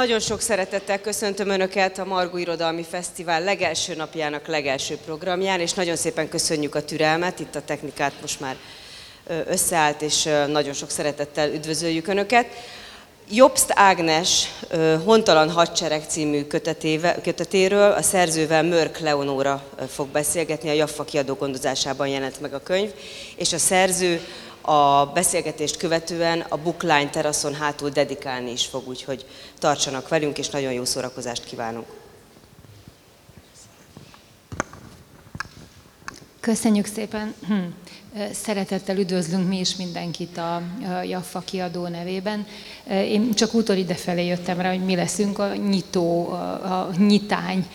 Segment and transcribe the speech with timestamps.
[0.00, 5.96] Nagyon sok szeretettel köszöntöm Önöket a Margó Irodalmi Fesztivál legelső napjának legelső programján, és nagyon
[5.96, 8.56] szépen köszönjük a türelmet, itt a technikát most már
[9.46, 12.46] összeállt, és nagyon sok szeretettel üdvözöljük Önöket.
[13.30, 14.48] Jobst Ágnes
[15.04, 16.44] Hontalan Hadsereg című
[17.22, 22.90] kötetéről a szerzővel Mörk Leonóra fog beszélgetni, a Jaffa kiadó gondozásában jelent meg a könyv,
[23.36, 24.20] és a szerző
[24.70, 29.26] a beszélgetést követően a Bookline teraszon hátul dedikálni is fog, úgyhogy
[29.58, 31.86] tartsanak velünk, és nagyon jó szórakozást kívánunk.
[36.40, 37.34] Köszönjük szépen!
[37.46, 37.54] Hm.
[38.32, 40.62] Szeretettel üdvözlünk mi is mindenkit a
[41.04, 42.46] Jaffa kiadó nevében.
[42.88, 47.66] Én csak úton idefelé jöttem rá, hogy mi leszünk a nyitó, a nyitány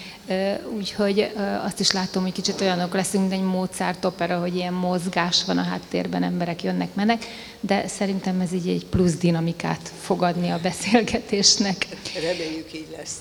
[0.76, 1.32] Úgyhogy
[1.64, 5.58] azt is látom, hogy kicsit olyanok leszünk, mint egy Mozart opera, hogy ilyen mozgás van
[5.58, 7.26] a háttérben, emberek jönnek, menek,
[7.66, 11.88] de szerintem ez így egy plusz dinamikát fog adni a beszélgetésnek.
[12.14, 13.16] Reméljük így lesz.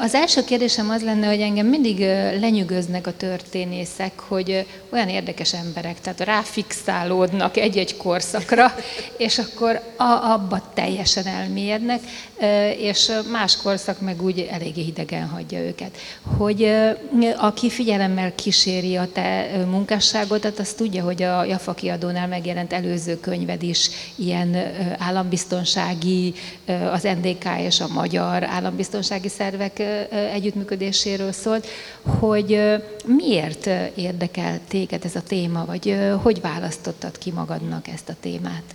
[0.00, 1.98] Az első kérdésem az lenne, hogy engem mindig
[2.40, 8.74] lenyűgöznek a történészek, hogy olyan érdekes emberek, tehát ráfixálódnak egy-egy korszakra,
[9.16, 9.80] és akkor
[10.22, 12.00] abba teljesen elmélyednek,
[12.78, 15.98] és más korszak meg úgy eléggé hidegen hagyja őket
[16.36, 16.74] hogy
[17.36, 23.62] aki figyelemmel kíséri a te munkásságodat, az tudja, hogy a Jafa kiadónál megjelent előző könyved
[23.62, 24.56] is ilyen
[24.98, 26.34] állambiztonsági,
[26.66, 29.78] az NDK és a magyar állambiztonsági szervek
[30.10, 31.66] együttműködéséről szólt,
[32.02, 32.60] hogy
[33.04, 38.74] miért érdekel téged ez a téma, vagy hogy választottad ki magadnak ezt a témát?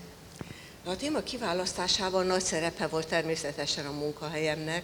[0.85, 4.83] A téma kiválasztásában nagy szerepe volt természetesen a munkahelyemnek,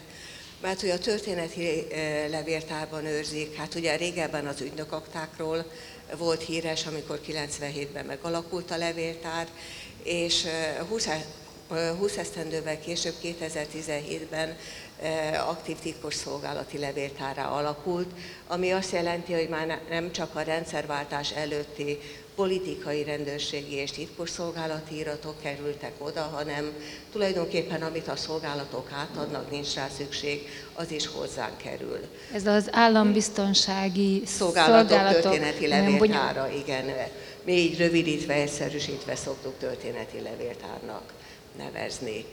[0.61, 1.87] mert hogy a történeti
[2.29, 5.65] levéltárban őrzik, hát ugye régebben az ügynökaktákról
[6.17, 9.47] volt híres, amikor 97-ben megalakult a levéltár,
[10.03, 10.45] és
[10.89, 11.23] 20, eh,
[11.97, 14.57] 20 eh, esztendővel később, 2017-ben
[15.47, 18.09] aktív titkos szolgálati levéltárra alakult,
[18.47, 21.99] ami azt jelenti, hogy már nem csak a rendszerváltás előtti
[22.37, 26.71] politikai rendőrségi és titkosszolgálati iratok kerültek oda, hanem
[27.11, 31.99] tulajdonképpen amit a szolgálatok átadnak, nincs rá szükség, az is hozzánk kerül.
[32.33, 36.85] Ez az állambiztonsági szolgálatok, szolgálatok történeti levéltára, igen.
[37.47, 41.13] Mi így rövidítve, egyszerűsítve szoktuk történeti levéltárnak
[41.57, 42.25] nevezni.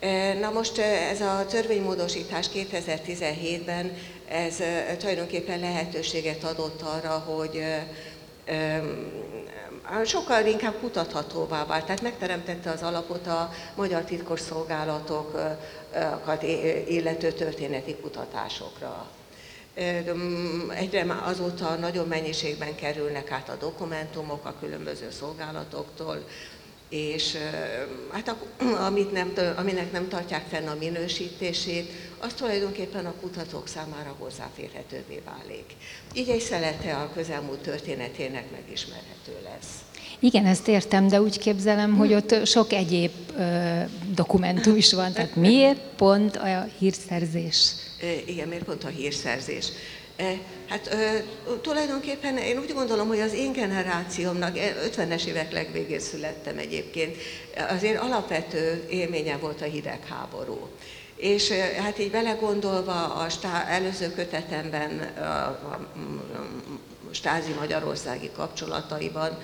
[0.00, 3.96] E, na most e, ez a törvénymódosítás 2017-ben,
[4.28, 7.64] ez e, tulajdonképpen lehetőséget adott arra, hogy
[10.04, 16.42] sokkal inkább kutathatóvá vált, tehát megteremtette az alapot a magyar titkosszolgálatokat
[16.88, 19.15] illető történeti kutatásokra.
[20.74, 26.24] Egyre azóta nagyon mennyiségben kerülnek át a dokumentumok a különböző szolgálatoktól,
[26.88, 27.36] és
[28.12, 28.36] hát
[28.86, 35.76] amit nem, aminek nem tartják fenn a minősítését, az tulajdonképpen a kutatók számára hozzáférhetővé válik.
[36.14, 39.84] Így egy szelete a közelmúlt történetének megismerhető lesz.
[40.18, 43.80] Igen, ezt értem, de úgy képzelem, hogy ott sok egyéb ö,
[44.14, 45.12] dokumentum is van.
[45.12, 47.72] Tehát miért pont a hírszerzés?
[48.26, 49.68] Igen, miért pont a hírszerzés?
[50.68, 50.96] Hát
[51.62, 54.56] tulajdonképpen én úgy gondolom, hogy az én generációmnak,
[54.90, 57.16] 50-es évek legvégén születtem egyébként,
[57.68, 60.68] azért alapvető élménye volt a hidegháború.
[61.16, 61.50] És
[61.82, 65.88] hát így belegondolva a stá, előző kötetemben, a, a,
[67.10, 69.38] a stázi magyarországi kapcsolataiban,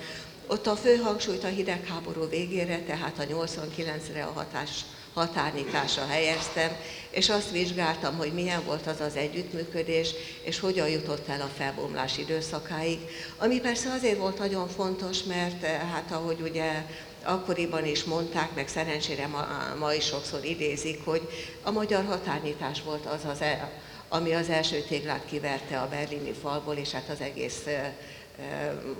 [0.47, 6.71] ott a fő hangsúlyt a hidegháború végére, tehát a 89-re a hatás, határnyitásra helyeztem,
[7.09, 10.09] és azt vizsgáltam, hogy milyen volt az az együttműködés,
[10.41, 12.99] és hogyan jutott el a felbomlás időszakáig.
[13.37, 16.85] Ami persze azért volt nagyon fontos, mert hát ahogy ugye
[17.23, 19.47] akkoriban is mondták, meg szerencsére ma,
[19.79, 21.21] ma is sokszor idézik, hogy
[21.63, 23.71] a magyar határnyitás volt az az, el,
[24.09, 27.63] ami az első téglát kiverte a berlini falból, és hát az egész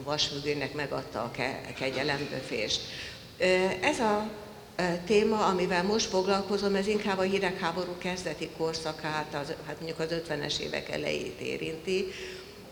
[0.04, 1.32] vasfüggőnek megadta a
[1.78, 2.82] kegyelemböfést.
[3.82, 4.30] Ez a
[5.06, 10.60] téma, amivel most foglalkozom, ez inkább a hidegháború kezdeti korszakát, az, hát mondjuk az 50-es
[10.60, 12.12] évek elejét érinti,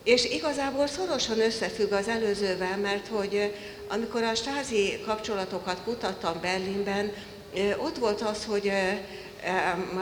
[0.04, 3.54] és igazából szorosan összefügg az előzővel, mert hogy
[3.88, 7.12] amikor a stázi kapcsolatokat kutattam Berlinben,
[7.78, 8.72] ott volt az, hogy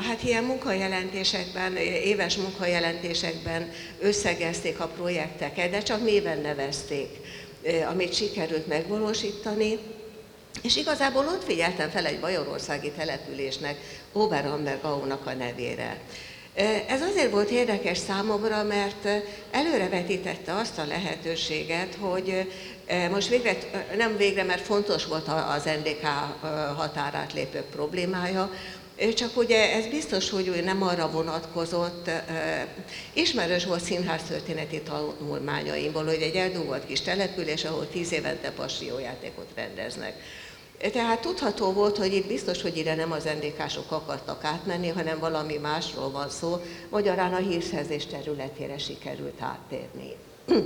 [0.08, 7.10] hát ilyen munkajelentésekben, éves munkajelentésekben összegezték a projekteket, de csak néven nevezték,
[7.90, 9.78] amit sikerült megvalósítani.
[10.62, 13.78] És igazából ott figyeltem fel egy bajorországi településnek,
[14.12, 15.98] Oberambergaunak a nevére.
[16.88, 19.08] Ez azért volt érdekes számomra, mert
[19.52, 22.48] előrevetítette azt a lehetőséget, hogy
[23.12, 23.58] most végre,
[23.98, 26.06] nem végre, mert fontos volt az NDK
[26.76, 28.52] határát lépők problémája,
[29.16, 32.10] Csak ugye ez biztos, hogy nem arra vonatkozott,
[33.14, 40.14] ismerős volt színháztörténeti tanulmányaimból, hogy egy eldugott kis település, ahol tíz évente passiójátékot rendeznek.
[40.80, 45.58] Tehát tudható volt, hogy itt biztos, hogy ide nem az NDK-sok akartak átmenni, hanem valami
[45.58, 50.16] másról van szó, magyarán a hírszerzés területére sikerült áttérni.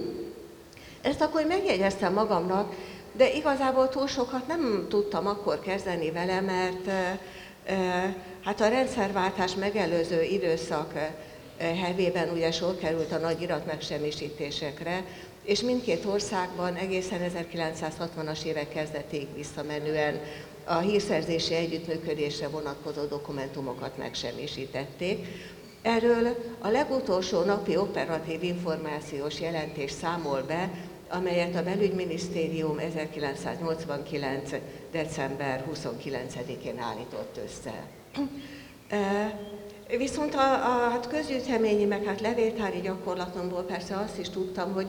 [1.02, 2.74] Ezt akkor megjegyeztem magamnak,
[3.14, 6.90] de igazából túl sokat nem tudtam akkor kezdeni vele, mert
[8.44, 10.94] hát a rendszerváltás megelőző időszak
[11.58, 15.04] hevében ugye sor került a nagy iratmegsemmisítésekre,
[15.44, 20.20] és mindkét országban egészen 1960-as évek kezdetéig visszamenően
[20.66, 25.28] a hírszerzési együttműködésre vonatkozó dokumentumokat megsemmisítették.
[25.82, 30.70] Erről a legutolsó napi operatív információs jelentés számol be,
[31.10, 34.52] amelyet a belügyminisztérium 1989.
[34.92, 37.88] december 29-én állított össze.
[39.98, 44.88] Viszont a, a hát közgyűjteményi, meg hát levéltári gyakorlatomból persze azt is tudtam, hogy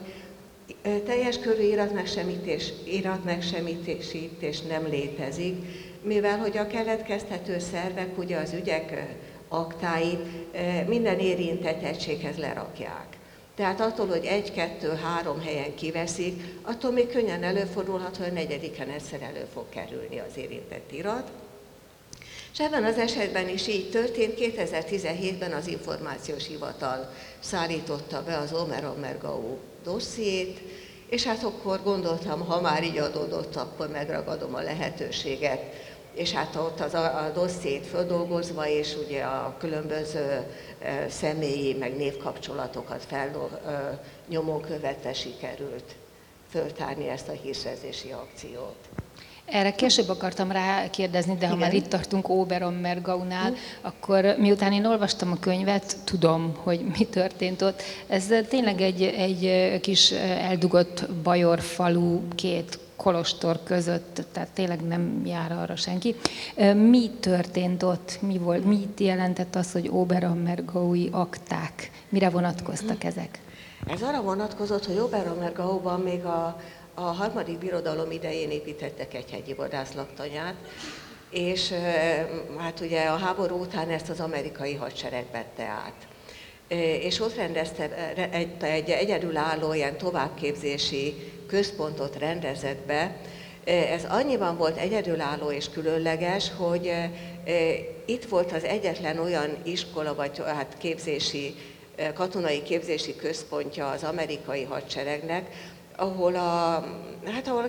[1.05, 5.55] teljes körű iratmegsemítés, iratmegsemítésítés nem létezik,
[6.03, 9.17] mivel hogy a keletkeztető szervek ugye az ügyek
[9.49, 10.21] aktáit
[10.87, 13.07] minden érintett egységhez lerakják.
[13.55, 18.89] Tehát attól, hogy egy, kettő, három helyen kiveszik, attól még könnyen előfordulhat, hogy a negyediken
[18.89, 21.31] egyszer elő fog kerülni az érintett irat.
[22.53, 28.85] És ebben az esetben is így történt, 2017-ben az Információs Hivatal szállította be az Omer
[28.85, 30.61] Omergau dossziét,
[31.09, 35.63] és hát akkor gondoltam, ha már így adódott, akkor megragadom a lehetőséget,
[36.15, 40.47] és hát ott az a, a dossziét földolgozva, és ugye a különböző
[40.79, 45.95] e, személyi, meg névkapcsolatokat fel, e, nyomon követve sikerült
[46.51, 48.77] föltárni ezt a hírszerzési akciót.
[49.47, 51.67] Erre később akartam rá kérdezni, de ha Igen.
[51.67, 53.55] már itt tartunk Oberon Mergaunál, mm.
[53.83, 57.83] akkor miután én olvastam a könyvet, tudom, hogy mi történt ott.
[58.07, 65.53] Ez tényleg egy, egy kis eldugott bajor falu, két kolostor között, tehát tényleg nem jár
[65.53, 66.17] arra senki.
[66.75, 68.19] Mi történt ott?
[68.21, 68.65] Mi volt?
[68.65, 71.91] Mit jelentett az, hogy Oberon Mergaui akták?
[72.09, 73.39] Mire vonatkoztak ezek?
[73.87, 76.61] Ez arra vonatkozott, hogy Oberon Mergauban még a
[76.95, 80.55] a harmadik birodalom idején építettek egy hegyi vadászlaktanyát,
[81.31, 81.73] és
[82.59, 86.07] hát ugye a háború után ezt az amerikai hadsereg vette át.
[87.01, 93.17] És ott rendezte, egy, egy egyedülálló ilyen továbbképzési központot rendezett be.
[93.65, 96.93] Ez annyiban volt egyedülálló és különleges, hogy
[98.07, 101.55] itt volt az egyetlen olyan iskola, vagy hát képzési,
[102.15, 105.49] katonai képzési központja az amerikai hadseregnek,
[105.97, 106.85] ahol, a,
[107.25, 107.69] hát ahol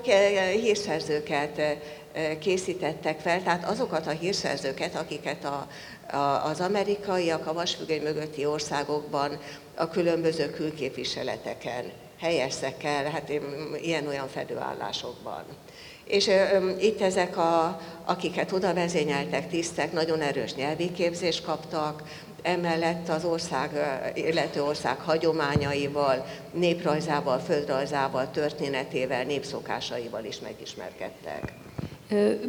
[0.51, 5.67] hírszerzőket eh, készítettek fel, tehát azokat a hírszerzőket, akiket a,
[6.15, 9.39] a, az amerikaiak a vasfüggöny mögötti országokban
[9.75, 13.31] a különböző külképviseleteken helyeztek el, hát
[13.81, 15.43] ilyen-olyan fedőállásokban.
[16.05, 22.03] És ö, itt ezek, a, akiket oda vezényeltek tisztek, nagyon erős nyelvi képzést kaptak,
[22.45, 23.69] emellett az ország,
[24.13, 31.53] illető ország hagyományaival, néprajzával, földrajzával, történetével, népszokásaival is megismerkedtek.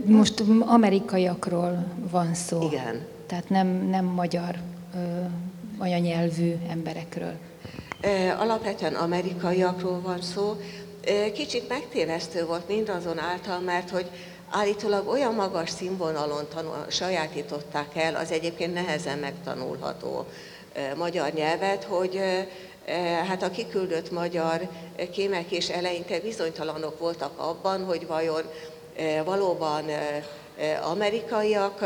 [0.04, 2.62] Most amerikaiakról van szó.
[2.62, 3.06] Igen.
[3.26, 4.54] Tehát nem, nem magyar
[5.78, 7.32] anyanyelvű emberekről.
[8.38, 10.56] Alapvetően amerikaiakról van szó.
[11.34, 14.10] Kicsit megtévesztő volt mindazonáltal, mert hogy
[14.50, 20.26] állítólag olyan magas színvonalon tanul, sajátították el az egyébként nehezen megtanulható
[20.96, 22.20] magyar nyelvet, hogy
[23.28, 24.68] hát a kiküldött magyar
[25.12, 28.42] kémek is eleinte bizonytalanok voltak abban, hogy vajon
[29.24, 29.84] valóban
[30.82, 31.84] amerikaiak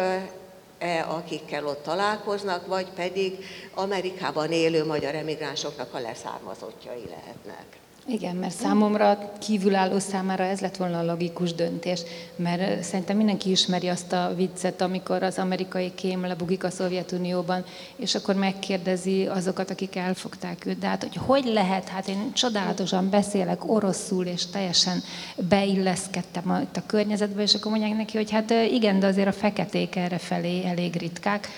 [1.08, 7.66] akikkel ott találkoznak, vagy pedig Amerikában élő magyar emigránsoknak a leszármazottjai lehetnek.
[8.12, 12.00] Igen, mert számomra kívülálló számára ez lett volna a logikus döntés,
[12.36, 17.64] mert szerintem mindenki ismeri azt a viccet, amikor az amerikai kém lebugik a Szovjetunióban,
[17.96, 20.78] és akkor megkérdezi azokat, akik elfogták őt.
[20.78, 25.02] De hát, hogy hogy lehet, hát én csodálatosan beszélek oroszul, és teljesen
[25.48, 29.96] beilleszkedtem a, a környezetbe, és akkor mondják neki, hogy hát igen, de azért a feketék
[29.96, 31.48] erre felé elég ritkák.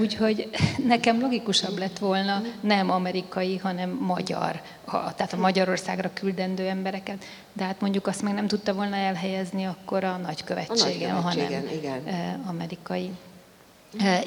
[0.00, 0.48] Úgyhogy
[0.86, 7.24] nekem logikusabb lett volna nem amerikai, hanem magyar, tehát a Magyarországra küldendő embereket.
[7.52, 12.42] De hát mondjuk azt meg nem tudta volna elhelyezni akkor a nagykövetségen, a hanem igen.
[12.46, 13.10] amerikai.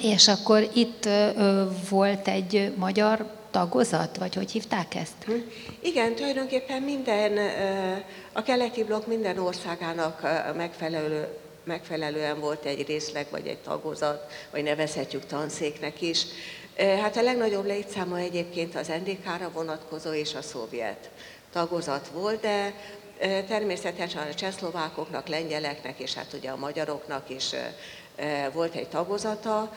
[0.01, 1.09] És akkor itt
[1.89, 5.23] volt egy magyar tagozat, vagy hogy hívták ezt?
[5.25, 5.31] Hm.
[5.79, 7.37] Igen, tulajdonképpen minden,
[8.31, 10.21] a keleti blokk minden országának
[10.55, 11.27] megfelelő
[11.63, 16.25] megfelelően volt egy részleg, vagy egy tagozat, vagy nevezhetjük tanszéknek is.
[16.77, 21.09] Hát a legnagyobb létszáma egyébként az NDK-ra vonatkozó és a szovjet
[21.51, 22.73] tagozat volt, de
[23.47, 27.49] természetesen a csehszlovákoknak, lengyeleknek és hát ugye a magyaroknak is
[28.53, 29.73] volt egy tagozata.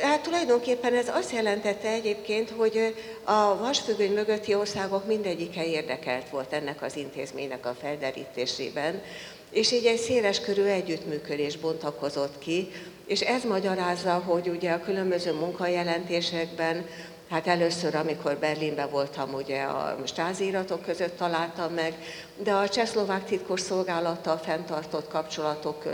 [0.00, 2.94] Hát tulajdonképpen ez azt jelentette egyébként, hogy
[3.24, 9.02] a vasfüggöny mögötti országok mindegyike érdekelt volt ennek az intézménynek a felderítésében,
[9.50, 12.70] és így egy széles körű együttműködés bontakozott ki,
[13.06, 16.86] és ez magyarázza, hogy ugye a különböző munkajelentésekben,
[17.28, 21.94] hát először, amikor Berlinben voltam, ugye a stázíratok között találtam meg,
[22.36, 25.84] de a csehszlovák titkos szolgálattal fenntartott kapcsolatok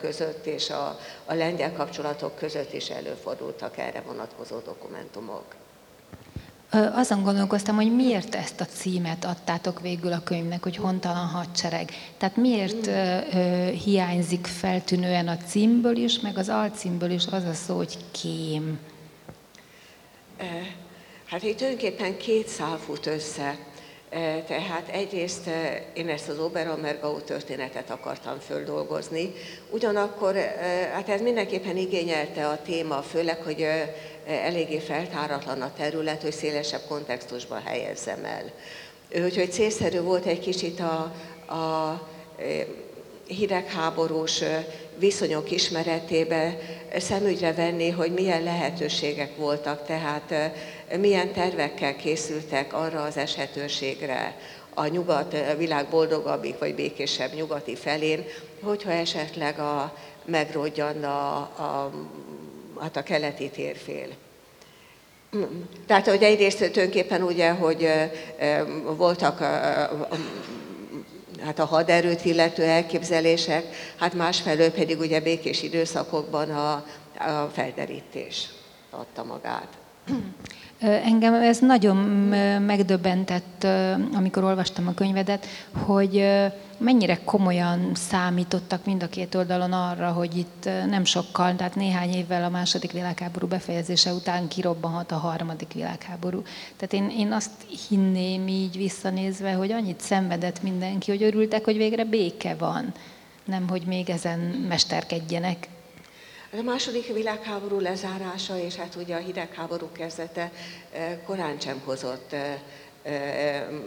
[0.00, 5.44] között és a, a lengyel kapcsolatok között is előfordultak erre vonatkozó dokumentumok.
[6.70, 11.90] Azon gondolkoztam, hogy miért ezt a címet adtátok végül a könyvnek, hogy hontalan hadsereg.
[12.18, 12.90] Tehát miért
[13.84, 18.78] hiányzik feltűnően a címből is, meg az alcímből is az a szó, hogy kém.
[21.24, 23.56] Hát itt tulajdonképpen két szál fut össze.
[24.46, 25.50] Tehát egyrészt
[25.92, 29.32] én ezt az Oberammergau történetet akartam földolgozni,
[29.70, 30.36] ugyanakkor
[30.92, 33.66] hát ez mindenképpen igényelte a téma, főleg, hogy
[34.28, 38.52] eléggé feltáratlan a terület, hogy szélesebb kontextusba helyezzem el.
[39.24, 41.14] Úgyhogy célszerű volt egy kicsit a,
[41.54, 42.08] a
[43.26, 44.42] hidegháborús
[44.98, 46.58] viszonyok ismeretébe
[46.96, 50.34] szemügyre venni, hogy milyen lehetőségek voltak, tehát
[50.98, 54.36] milyen tervekkel készültek arra az esetőségre
[54.74, 58.24] a nyugat, a világ boldogabbik vagy békésebb nyugati felén,
[58.62, 61.90] hogyha esetleg a, megrodjan a, a,
[62.80, 64.08] hát a keleti térfél.
[65.86, 67.88] Tehát, hogy egyrészt tulajdonképpen ugye, hogy
[68.96, 69.38] voltak
[71.40, 73.64] hát a haderőt illető elképzelések,
[73.96, 76.72] hát másfelől pedig ugye békés időszakokban a,
[77.18, 78.48] a felderítés
[78.90, 79.68] adta magát.
[80.80, 81.96] Engem ez nagyon
[82.62, 83.66] megdöbbentett,
[84.14, 86.24] amikor olvastam a könyvedet, hogy
[86.78, 92.44] mennyire komolyan számítottak mind a két oldalon arra, hogy itt nem sokkal, tehát néhány évvel
[92.44, 96.42] a második világháború befejezése után kirobbanhat a harmadik világháború.
[96.76, 97.50] Tehát én, én azt
[97.88, 102.92] hinném így visszanézve, hogy annyit szenvedett mindenki, hogy örültek, hogy végre béke van,
[103.44, 104.38] nem hogy még ezen
[104.68, 105.68] mesterkedjenek.
[106.52, 110.52] A második világháború lezárása és hát ugye a hidegháború kezdete
[111.26, 112.34] korán sem hozott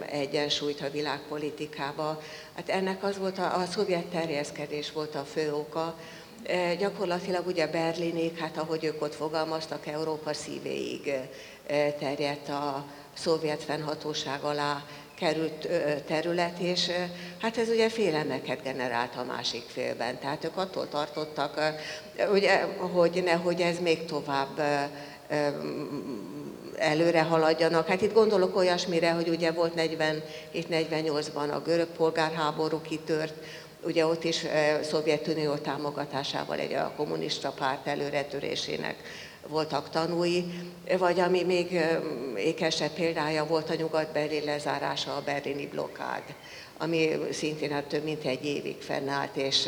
[0.05, 2.21] egyensúlyt a világpolitikába.
[2.55, 5.97] Hát ennek az volt a, a szovjet terjeszkedés volt a fő oka.
[6.77, 11.13] Gyakorlatilag ugye Berlinig, hát ahogy ők ott fogalmaztak, Európa szívéig
[11.99, 14.85] terjedt a szovjet fennhatóság alá
[15.21, 15.67] került
[16.05, 16.91] terület, és
[17.41, 20.19] hát ez ugye félelmeket generált a másik félben.
[20.19, 21.59] Tehát ők attól tartottak,
[22.31, 24.61] ugye, hogy nehogy ez még tovább
[26.77, 27.87] előre haladjanak.
[27.87, 29.73] Hát itt gondolok olyasmire, hogy ugye volt
[30.53, 33.33] 47-48-ban a görög polgárháború kitört,
[33.83, 34.45] ugye ott is
[34.81, 38.95] Szovjetunió támogatásával egy a kommunista párt előretörésének
[39.47, 40.45] voltak tanúi,
[40.97, 41.79] vagy ami még
[42.35, 46.23] ékesebb példája volt a nyugat-berlin lezárása, a berlini blokkád,
[46.77, 49.67] ami szintén hát több mint egy évig fennállt, és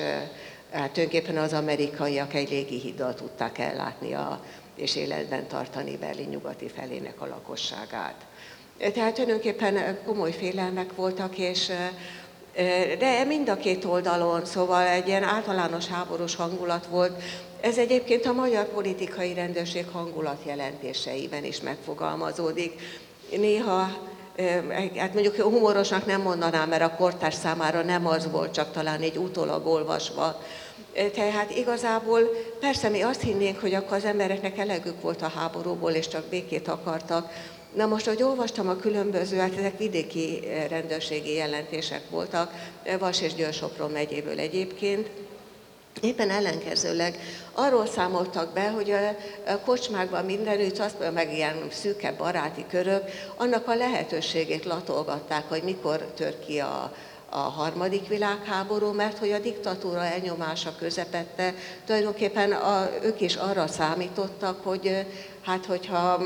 [0.72, 4.44] hát tulajdonképpen az amerikaiak egy légihiddal tudták ellátni a,
[4.76, 8.26] és életben tartani Berlin nyugati felének a lakosságát.
[8.94, 11.72] Tehát tulajdonképpen komoly félelmek voltak, és
[13.00, 17.22] de mind a két oldalon, szóval egy ilyen általános háborús hangulat volt.
[17.64, 22.82] Ez egyébként a magyar politikai rendőrség hangulat jelentéseiben is megfogalmazódik.
[23.38, 23.98] Néha
[24.96, 29.18] hát mondjuk humorosnak nem mondanám, mert a kortárs számára nem az volt, csak talán egy
[29.18, 30.42] utólag olvasva.
[31.14, 32.20] Tehát igazából
[32.60, 36.68] persze mi azt hinnénk, hogy akkor az embereknek elegük volt a háborúból, és csak békét
[36.68, 37.32] akartak,
[37.76, 40.40] Na most, ahogy olvastam a különböző, hát ezek vidéki
[40.70, 42.52] rendőrségi jelentések voltak,
[43.00, 45.10] Vas és Győr-Sopron megyéből egyébként,
[46.02, 47.20] Éppen ellenkezőleg
[47.52, 48.92] arról számoltak be, hogy
[49.48, 53.04] a kocsmákban mindenütt, azt meg ilyen szűke baráti körök,
[53.36, 56.94] annak a lehetőségét latolgatták, hogy mikor tör ki a,
[57.30, 61.54] a harmadik világháború, mert hogy a diktatúra elnyomása közepette
[61.86, 65.06] tulajdonképpen a, ők is arra számítottak, hogy
[65.42, 66.22] hát hogyha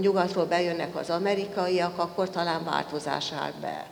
[0.00, 3.86] nyugatról bejönnek az amerikaiak, akkor talán változás áll be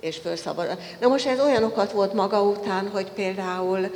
[0.00, 0.78] és felszabad.
[1.00, 3.90] Na most ez olyanokat volt maga után, hogy például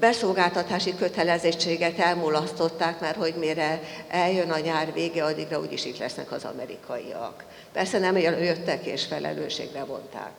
[0.00, 6.44] beszolgáltatási kötelezettséget elmulasztották, mert hogy mire eljön a nyár vége, addigra úgyis itt lesznek az
[6.44, 7.44] amerikaiak.
[7.72, 10.32] Persze nem jöttek és felelősségre vonták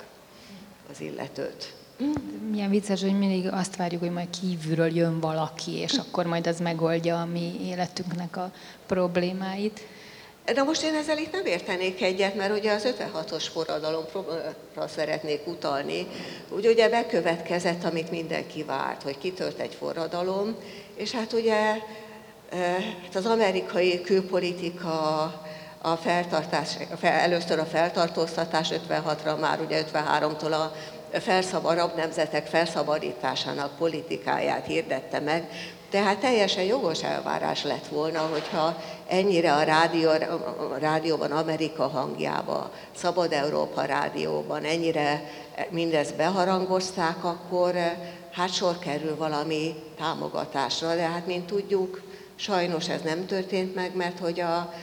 [0.91, 1.73] az illetőt.
[2.51, 6.59] Milyen vicces, hogy mindig azt várjuk, hogy majd kívülről jön valaki, és akkor majd az
[6.59, 8.51] megoldja a mi életünknek a
[8.85, 9.81] problémáit.
[10.45, 16.07] De most én ezzel itt nem értenék egyet, mert ugye az 56-os forradalomra szeretnék utalni.
[16.49, 20.55] Úgy ugye bekövetkezett, amit mindenki várt, hogy kitört egy forradalom,
[20.95, 21.55] és hát ugye
[23.03, 25.21] hát az amerikai külpolitika
[25.81, 30.71] a feltartás, először a feltartóztatás 56-ra, már ugye 53-tól a
[31.19, 35.47] felszab, arab nemzetek felszabadításának politikáját hirdette meg,
[35.93, 43.31] tehát teljesen jogos elvárás lett volna, hogyha ennyire a, rádió, a rádióban, Amerika hangjába, Szabad
[43.31, 45.31] Európa rádióban ennyire
[45.69, 47.75] mindezt beharangozták, akkor
[48.31, 50.95] hát sor kerül valami támogatásra.
[50.95, 52.01] De hát, mint tudjuk,
[52.35, 54.73] sajnos ez nem történt meg, mert hogy a,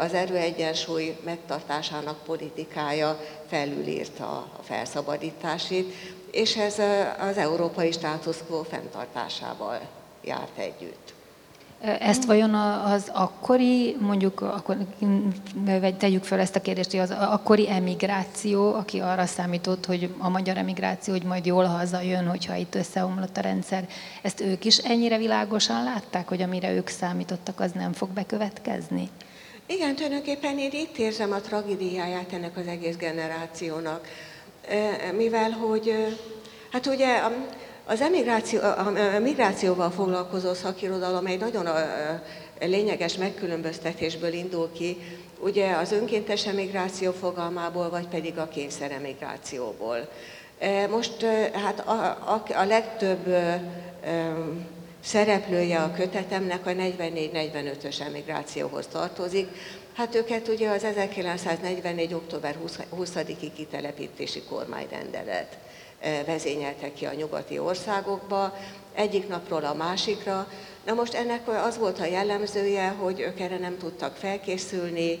[0.00, 5.94] az erőegyensúly megtartásának politikája felülírta a felszabadításit,
[6.30, 6.78] és ez
[7.30, 9.80] az európai status quo fenntartásával
[10.26, 11.14] járt együtt.
[12.00, 14.76] Ezt vajon az akkori, mondjuk, akkor,
[15.64, 20.28] vagy tegyük fel ezt a kérdést, hogy az akkori emigráció, aki arra számított, hogy a
[20.28, 23.88] magyar emigráció, hogy majd jól hazajön, hogyha itt összeomlott a rendszer,
[24.22, 29.08] ezt ők is ennyire világosan látták, hogy amire ők számítottak, az nem fog bekövetkezni?
[29.66, 34.06] Igen, tulajdonképpen én itt érzem a tragédiáját ennek az egész generációnak,
[35.16, 36.16] mivel hogy,
[36.72, 37.22] hát ugye
[37.86, 41.68] az emigráció, a migrációval foglalkozó szakirodalom egy nagyon
[42.60, 44.96] lényeges megkülönböztetésből indul ki,
[45.38, 50.08] ugye az önkéntes emigráció fogalmából, vagy pedig a kényszer emigrációból.
[50.90, 51.22] Most
[51.52, 51.92] hát a,
[52.32, 53.36] a, a legtöbb
[55.04, 59.48] szereplője a kötetemnek a 44-45-ös emigrációhoz tartozik.
[59.94, 62.14] Hát őket ugye az 1944.
[62.14, 62.56] október
[62.96, 65.56] 20-i kitelepítési kormányrendelet
[66.26, 68.58] vezényelte ki a nyugati országokba,
[68.94, 70.48] egyik napról a másikra.
[70.86, 75.18] Na most ennek az volt a jellemzője, hogy ők erre nem tudtak felkészülni,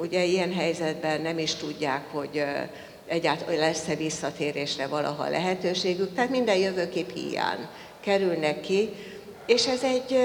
[0.00, 2.44] ugye ilyen helyzetben nem is tudják, hogy
[3.06, 7.66] egyáltalán lesz-e visszatérésre valaha lehetőségük, tehát minden jövőkép hiány
[8.00, 8.90] kerülnek ki,
[9.46, 10.18] és ez egy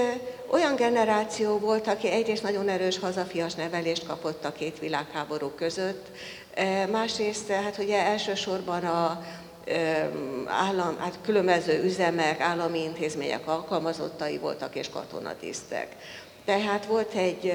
[0.51, 6.05] olyan generáció volt, aki egyrészt nagyon erős hazafias nevelést kapott a két világháború között,
[6.91, 9.25] másrészt hát ugye elsősorban a
[10.45, 15.95] állam, hát különböző üzemek, állami intézmények alkalmazottai voltak és katonatisztek.
[16.45, 17.53] Tehát volt egy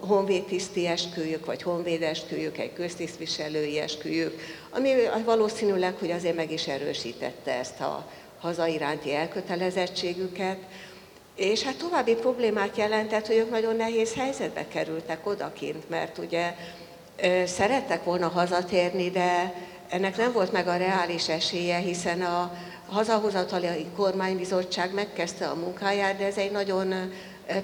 [0.00, 4.92] honvédtiszti esküjük, vagy honvédesküjük, egy köztisztviselői esküjük, ami
[5.24, 8.06] valószínűleg, hogy azért meg is erősítette ezt a
[8.40, 10.58] haza iránti elkötelezettségüket,
[11.36, 16.54] és hát további problémát jelentett, hogy ők nagyon nehéz helyzetbe kerültek odakint, mert ugye
[17.46, 19.54] szerettek volna hazatérni, de
[19.88, 22.52] ennek nem volt meg a reális esélye, hiszen a
[22.88, 27.12] hazahozatali kormánybizottság megkezdte a munkáját, de ez egy nagyon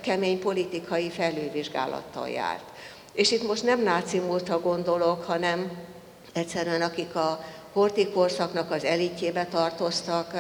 [0.00, 2.64] kemény politikai felülvizsgálattal járt.
[3.12, 5.70] És itt most nem náci múltra gondolok, hanem
[6.32, 10.32] egyszerűen akik a horti korszaknak az elitjébe tartoztak,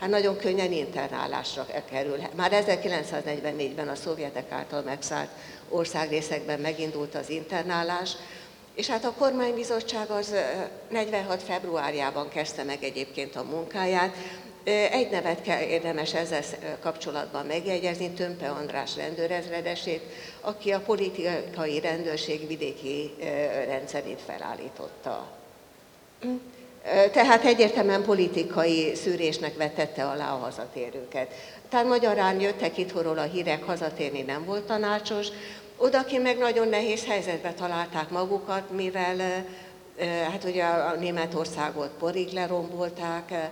[0.00, 2.16] hát nagyon könnyen internálásra kerül.
[2.36, 5.28] Már 1944-ben a szovjetek által megszállt
[5.68, 8.12] országrészekben megindult az internálás,
[8.74, 10.34] és hát a kormánybizottság az
[10.88, 11.42] 46.
[11.42, 14.14] februárjában kezdte meg egyébként a munkáját.
[14.90, 16.42] Egy nevet kell érdemes ezzel
[16.80, 20.02] kapcsolatban megjegyezni, Tömpe András rendőrezredesét,
[20.40, 23.14] aki a politikai rendőrség vidéki
[23.66, 25.26] rendszerét felállította.
[27.12, 31.34] Tehát egyértelműen politikai szűrésnek vetette alá a hazatérőket.
[31.68, 35.26] Tehát magyarán jöttek itthonról a hírek, hazatérni nem volt tanácsos,
[35.80, 39.44] odaki meg nagyon nehéz helyzetbe találták magukat, mivel
[40.30, 43.50] hát ugye a Németországot porig lerombolták,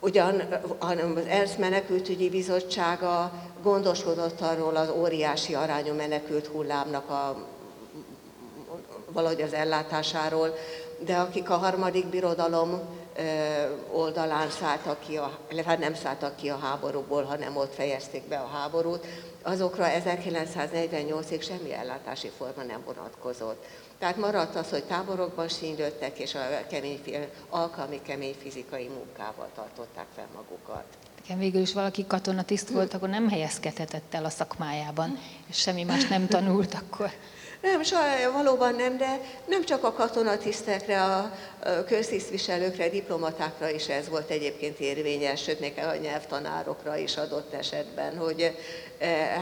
[0.00, 0.42] ugyan
[0.78, 7.48] az ENSZ menekültügyi bizottsága gondoskodott arról az óriási arányú menekült hullámnak a
[9.12, 10.54] valahogy az ellátásáról,
[10.98, 12.80] de akik a harmadik birodalom
[13.92, 18.46] oldalán szálltak ki, a, hát nem szálltak ki a háborúból, hanem ott fejezték be a
[18.46, 19.06] háborút,
[19.42, 23.64] azokra 1948-ig semmi ellátási forma nem vonatkozott.
[23.98, 27.00] Tehát maradt az, hogy táborokban sínylődtek, és a kemény,
[27.48, 30.84] alkalmi kemény fizikai munkával tartották fel magukat.
[31.24, 36.08] Igen, végül is valaki katonatiszt volt, akkor nem helyezkedhetett el a szakmájában, és semmi más
[36.08, 37.10] nem tanult akkor.
[37.62, 41.32] Nem, soha, valóban nem, de nem csak a katonatisztekre, a
[41.86, 48.58] köztisztviselőkre, diplomatákra is ez volt egyébként érvényes, sőt még a nyelvtanárokra is adott esetben, hogy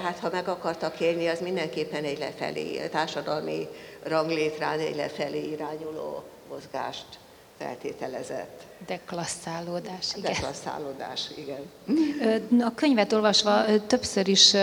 [0.04, 3.68] hát ha meg akartak élni, az mindenképpen egy lefelé, társadalmi
[4.02, 7.06] ranglétrán egy lefelé irányuló mozgást
[7.58, 8.69] feltételezett.
[8.86, 10.32] Deklasszálódás, igen.
[10.32, 11.60] Deklasszálódás, igen.
[12.64, 14.54] A könyvet olvasva többször is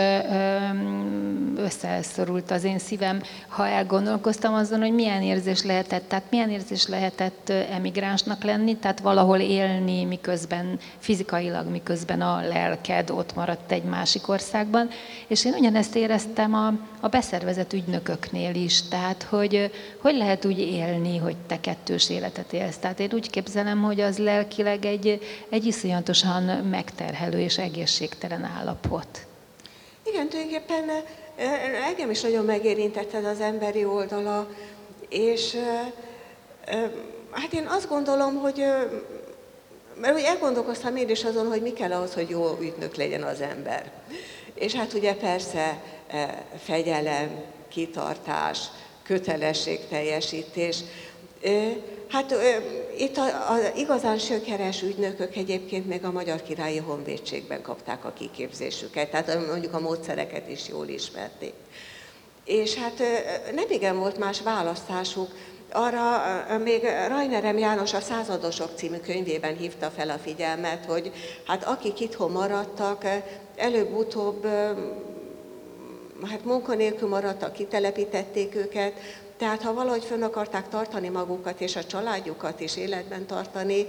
[1.56, 7.50] összeszorult az én szívem, ha elgondolkoztam azon, hogy milyen érzés lehetett, tehát milyen érzés lehetett
[7.50, 14.90] emigránsnak lenni, tehát valahol élni, miközben fizikailag, miközben a lelked ott maradt egy másik országban.
[15.28, 21.18] És én ugyanezt éreztem a, a beszervezett ügynököknél is, tehát hogy hogy lehet úgy élni,
[21.18, 22.78] hogy te kettős életet élsz.
[22.78, 29.08] Tehát én úgy képzelem, hogy az lelkileg egy, egy iszonyatosan megterhelő és egészségtelen állapot.
[30.04, 30.90] Igen, tulajdonképpen
[31.88, 34.48] engem is nagyon megérintett az emberi oldala,
[35.10, 35.56] és
[37.32, 38.64] hát én azt gondolom, hogy
[40.02, 43.42] mert úgy elgondolkoztam én is azon, hogy mi kell ahhoz, hogy jó ügynök legyen az
[43.42, 43.92] ember.
[44.54, 45.82] És hát ugye persze
[46.64, 48.60] fegyelem, kitartás,
[49.04, 50.80] kötelességteljesítés.
[52.08, 52.36] Hát
[52.98, 59.12] itt a, a igazán sökeres ügynökök egyébként még a Magyar Királyi Honvédségben kapták a kiképzésüket,
[59.12, 61.54] tehát mondjuk a módszereket is jól ismerték.
[62.46, 63.02] És hát
[63.54, 65.32] nem igen volt más választásuk,
[65.72, 71.12] arra még Rajnerem János a Századosok című könyvében hívta fel a figyelmet, hogy
[71.46, 73.06] hát akik itthon maradtak,
[73.56, 74.46] előbb-utóbb
[76.24, 78.94] hát munkanélkül maradtak, kitelepítették őket,
[79.38, 83.86] tehát ha valahogy fönn akarták tartani magukat és a családjukat is életben tartani,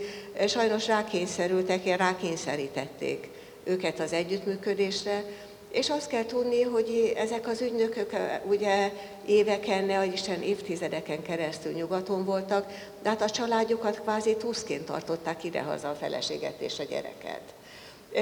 [0.47, 3.29] sajnos rákényszerültek, rákényszerítették
[3.65, 5.25] őket az együttműködésre,
[5.71, 8.11] és azt kell tudni, hogy ezek az ügynökök
[8.45, 8.93] ugye
[9.27, 12.67] éveken, ne Isten évtizedeken keresztül nyugaton voltak,
[13.03, 17.41] de hát a családjukat kvázi tuszként tartották idehaza a feleséget és a gyereket.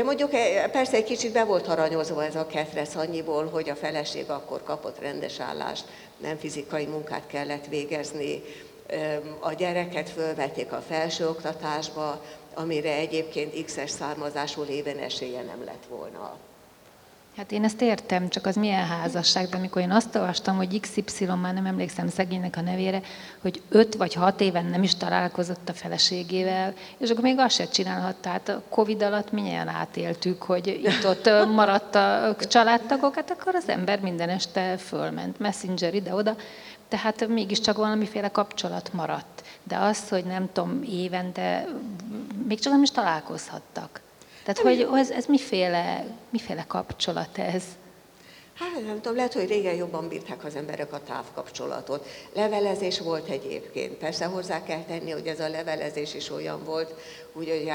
[0.05, 0.31] Mondjuk
[0.73, 5.01] persze egy kicsit be volt haranyozva ez a ketresz annyiból, hogy a feleség akkor kapott
[5.01, 5.85] rendes állást,
[6.17, 8.43] nem fizikai munkát kellett végezni,
[9.41, 12.23] a gyereket fölvették a felsőoktatásba,
[12.55, 16.39] amire egyébként X-es származású léven esélye nem lett volna.
[17.37, 21.25] Hát én ezt értem, csak az milyen házasság, de amikor én azt olvastam, hogy XY,
[21.25, 23.01] már nem emlékszem szegénynek a nevére,
[23.41, 27.69] hogy öt vagy hat éven nem is találkozott a feleségével, és akkor még azt se
[27.69, 28.17] csinálhat.
[28.17, 34.01] Tehát a Covid alatt minnyien átéltük, hogy itt-ott maradt a családtagok, hát akkor az ember
[34.01, 36.37] minden este fölment, messenger ide-oda,
[36.89, 39.43] tehát mégiscsak valamiféle kapcsolat maradt.
[39.63, 41.67] De az, hogy nem tudom, évente
[42.49, 44.05] még csak nem is találkozhattak.
[44.47, 47.63] Tehát, hogy ez, ez miféle, miféle kapcsolat ez?
[48.55, 52.07] Hát nem tudom, lehet, hogy régen jobban bírták az emberek a távkapcsolatot.
[52.33, 53.93] Levelezés volt egyébként.
[53.93, 56.95] Persze hozzá kell tenni, hogy ez a levelezés is olyan volt,
[57.33, 57.73] úgy, hogy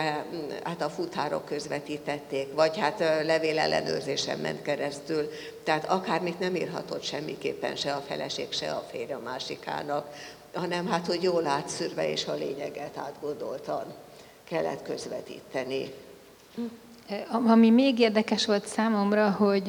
[0.63, 5.29] hát a futárok közvetítették, vagy hát levélellenőrzésen ment keresztül.
[5.63, 10.13] Tehát akármit nem írhatott semmiképpen se a feleség, se a férje a másikának,
[10.53, 13.93] hanem hát, hogy jól átszűrve és a lényeget átgondoltan
[14.43, 15.93] kellett közvetíteni.
[17.47, 19.65] Ami még érdekes volt számomra, hogy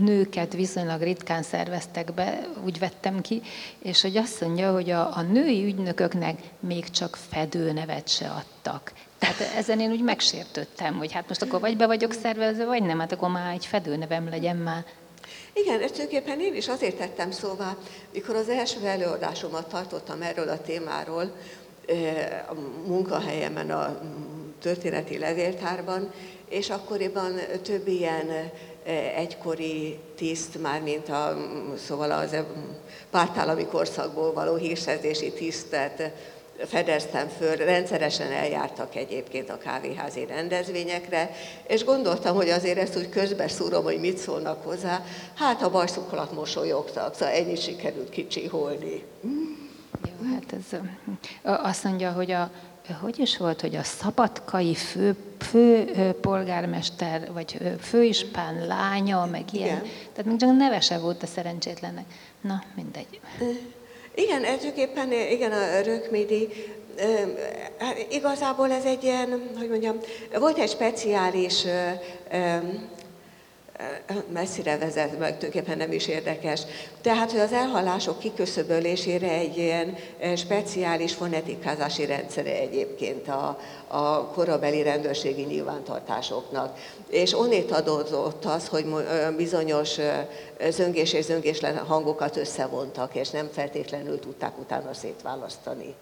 [0.00, 3.42] nőket viszonylag ritkán szerveztek be, úgy vettem ki,
[3.78, 8.92] és hogy azt mondja, hogy a, a női ügynököknek még csak fedőnevet se adtak.
[9.18, 12.98] Tehát ezen én úgy megsértődtem, hogy hát most akkor vagy be vagyok szervezve, vagy nem,
[12.98, 14.84] hát akkor már egy fedőnevem legyen már.
[15.52, 17.76] Igen, ezt tulajdonképpen én is azért tettem szóvá,
[18.12, 21.32] mikor az első előadásomat tartottam erről a témáról,
[22.48, 22.54] a
[22.86, 24.00] munkahelyemen, a
[24.60, 26.10] történeti levéltárban,
[26.48, 28.50] és akkoriban több ilyen
[29.16, 31.36] egykori tiszt, már mint a,
[31.86, 32.36] szóval az
[33.10, 36.12] pártállami korszakból való hírszerzési tisztet
[36.66, 41.30] fedeztem föl, rendszeresen eljártak egyébként a kávéházi rendezvényekre,
[41.66, 45.04] és gondoltam, hogy azért ezt úgy közbeszúrom, hogy mit szólnak hozzá.
[45.34, 49.04] Hát a bajszuk alatt mosolyogtak, szóval ennyit sikerült kicsiholni.
[50.04, 50.78] Jó, hát ez
[51.42, 52.50] azt mondja, hogy a,
[53.00, 55.84] hogy is volt, hogy a szabadkai fő, fő
[56.20, 59.66] polgármester, vagy főispán lánya, meg ilyen.
[59.66, 59.82] Igen.
[60.12, 62.04] Tehát még csak neve se volt a szerencsétlennek.
[62.40, 63.20] Na, mindegy.
[64.14, 66.48] Igen, ezőképpen, igen, a rökmédi,
[67.78, 69.98] hát igazából ez egy ilyen, hogy mondjam,
[70.38, 71.64] volt egy speciális
[74.32, 76.60] messzire vezet, meg tulajdonképpen nem is érdekes.
[77.00, 79.96] Tehát, hogy az elhalások kiköszöbölésére egy ilyen
[80.36, 86.78] speciális fonetikázási rendszere egyébként a, a korabeli rendőrségi nyilvántartásoknak.
[87.08, 88.86] És onnét adódott az, hogy
[89.36, 89.96] bizonyos
[90.68, 95.94] zöngés és zöngéslen hangokat összevontak, és nem feltétlenül tudták utána szétválasztani.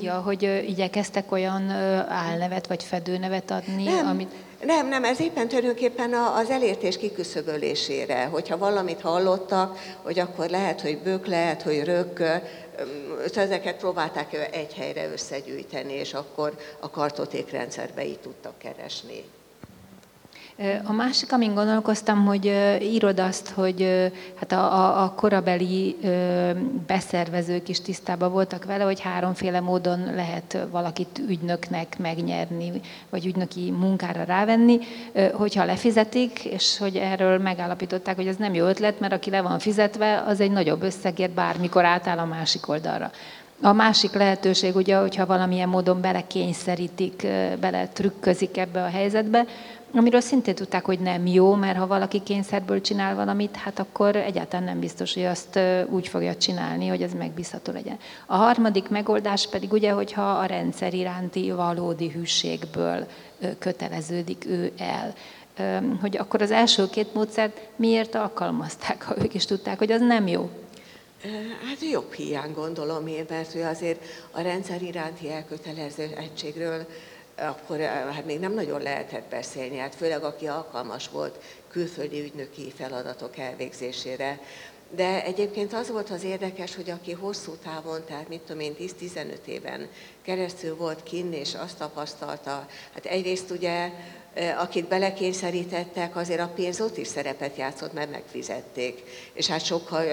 [0.00, 1.70] Ja, hogy igyekeztek olyan
[2.08, 4.06] álnevet vagy fedőnevet adni, nem.
[4.06, 4.32] amit...
[4.64, 10.98] Nem, nem, ez éppen tulajdonképpen az elértés kiküszöbölésére, hogyha valamit hallottak, hogy akkor lehet, hogy
[10.98, 12.22] bök, lehet, hogy rök,
[13.34, 19.24] ezeket próbálták egy helyre összegyűjteni, és akkor a kartotékrendszerbe így tudtak keresni.
[20.84, 22.44] A másik, amin gondolkoztam, hogy
[22.80, 25.96] írod azt, hogy hát a, a, korabeli
[26.86, 34.24] beszervezők is tisztában voltak vele, hogy háromféle módon lehet valakit ügynöknek megnyerni, vagy ügynöki munkára
[34.24, 34.78] rávenni,
[35.32, 39.58] hogyha lefizetik, és hogy erről megállapították, hogy ez nem jó ötlet, mert aki le van
[39.58, 43.10] fizetve, az egy nagyobb összegért bármikor átáll a másik oldalra.
[43.64, 47.26] A másik lehetőség ugye, hogyha valamilyen módon belekényszerítik,
[47.60, 49.46] bele trükközik ebbe a helyzetbe,
[49.94, 54.64] amiről szintén tudták, hogy nem jó, mert ha valaki kényszerből csinál valamit, hát akkor egyáltalán
[54.64, 55.58] nem biztos, hogy azt
[55.90, 57.98] úgy fogja csinálni, hogy ez megbízható legyen.
[58.26, 63.06] A harmadik megoldás pedig ugye, hogyha a rendszer iránti valódi hűségből
[63.58, 65.14] köteleződik ő el
[66.00, 70.26] hogy akkor az első két módszert miért alkalmazták, ha ők is tudták, hogy az nem
[70.26, 70.50] jó?
[71.68, 76.86] Hát jobb hiány gondolom én, mert azért a rendszer iránti elkötelező egységről
[77.36, 81.38] akkor hát még nem nagyon lehetett beszélni, hát főleg aki alkalmas volt
[81.70, 84.40] külföldi ügynöki feladatok elvégzésére.
[84.96, 89.44] De egyébként az volt az érdekes, hogy aki hosszú távon, tehát mit tudom én, 10-15
[89.44, 89.88] éven
[90.22, 93.90] keresztül volt kinn, és azt tapasztalta, hát egyrészt ugye,
[94.58, 99.02] akit belekényszerítettek, azért a pénz ott is szerepet játszott, mert megfizették.
[99.32, 100.04] És hát sokkal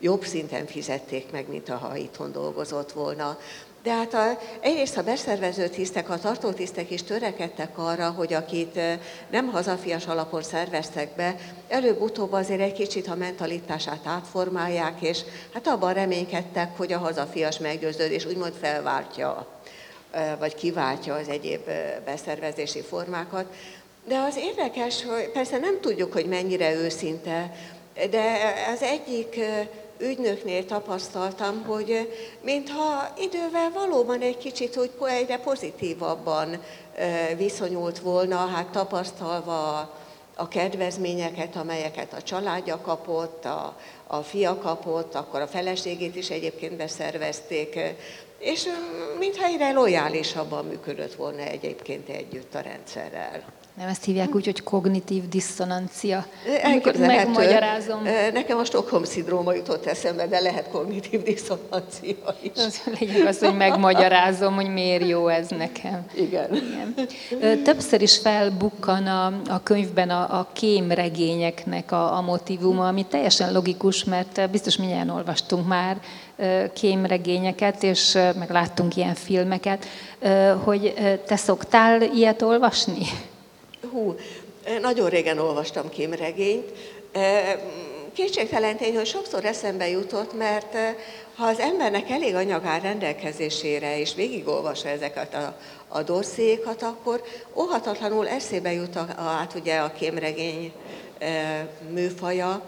[0.00, 3.38] jobb szinten fizették meg, mint ha itthon dolgozott volna.
[3.86, 8.80] De hát a, egyrészt a beszervező tisztek, a tartótisztek is törekedtek arra, hogy akit
[9.30, 11.36] nem hazafias alapon szerveztek be,
[11.68, 15.20] előbb-utóbb azért egy kicsit a mentalitását átformálják, és
[15.54, 19.46] hát abban reménykedtek, hogy a hazafias meggyőződés úgymond felváltja,
[20.38, 21.70] vagy kiváltja az egyéb
[22.04, 23.44] beszervezési formákat.
[24.08, 27.52] De az érdekes, hogy persze nem tudjuk, hogy mennyire őszinte,
[28.10, 29.40] de az egyik
[29.98, 36.62] ügynöknél tapasztaltam, hogy mintha idővel valóban egy kicsit úgy egyre pozitívabban
[37.36, 39.78] viszonyult volna, hát tapasztalva
[40.36, 46.76] a kedvezményeket, amelyeket a családja kapott, a, a fia kapott, akkor a feleségét is egyébként
[46.76, 47.78] beszervezték,
[48.38, 48.68] és
[49.18, 53.44] mintha egyre lojálisabban működött volna egyébként együtt a rendszerrel.
[53.78, 56.26] Nem ezt hívják úgy, hogy kognitív diszonancia.
[56.98, 58.02] megmagyarázom.
[58.32, 62.50] Nekem a Stockholm-szindróma jutott eszembe, de lehet kognitív diszonancia is.
[62.54, 66.06] Az lényeg az, hogy megmagyarázom, hogy miért jó ez nekem.
[66.14, 66.48] Igen.
[67.30, 67.62] Igen.
[67.62, 74.04] Többször is felbukkan a, a könyvben a, a kémregényeknek a, a motivuma, ami teljesen logikus,
[74.04, 75.96] mert biztos mindjárt olvastunk már
[76.72, 79.86] kémregényeket, és meg láttunk ilyen filmeket,
[80.64, 80.94] hogy
[81.26, 83.06] te szoktál ilyet olvasni?
[83.96, 84.14] Hú,
[84.80, 86.72] nagyon régen olvastam kémregényt.
[88.12, 90.76] Kétségtelen tény, hogy sokszor eszembe jutott, mert
[91.36, 95.56] ha az embernek elég anyag áll rendelkezésére, és végigolvassa ezeket a,
[95.88, 97.22] a dosszékat, akkor
[97.54, 100.72] óhatatlanul eszébe jut a, át ugye a kémregény
[101.90, 102.66] műfaja.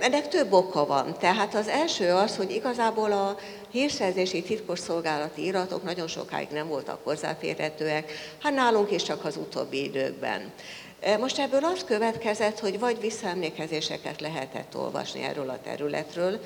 [0.00, 1.16] Ennek több oka van.
[1.18, 3.36] Tehát az első az, hogy igazából a
[3.70, 10.52] hírszerzési titkosszolgálati iratok nagyon sokáig nem voltak hozzáférhetőek, hát nálunk is csak az utóbbi időkben.
[11.00, 16.40] E, most ebből az következett, hogy vagy visszaemlékezéseket lehetett olvasni erről a területről,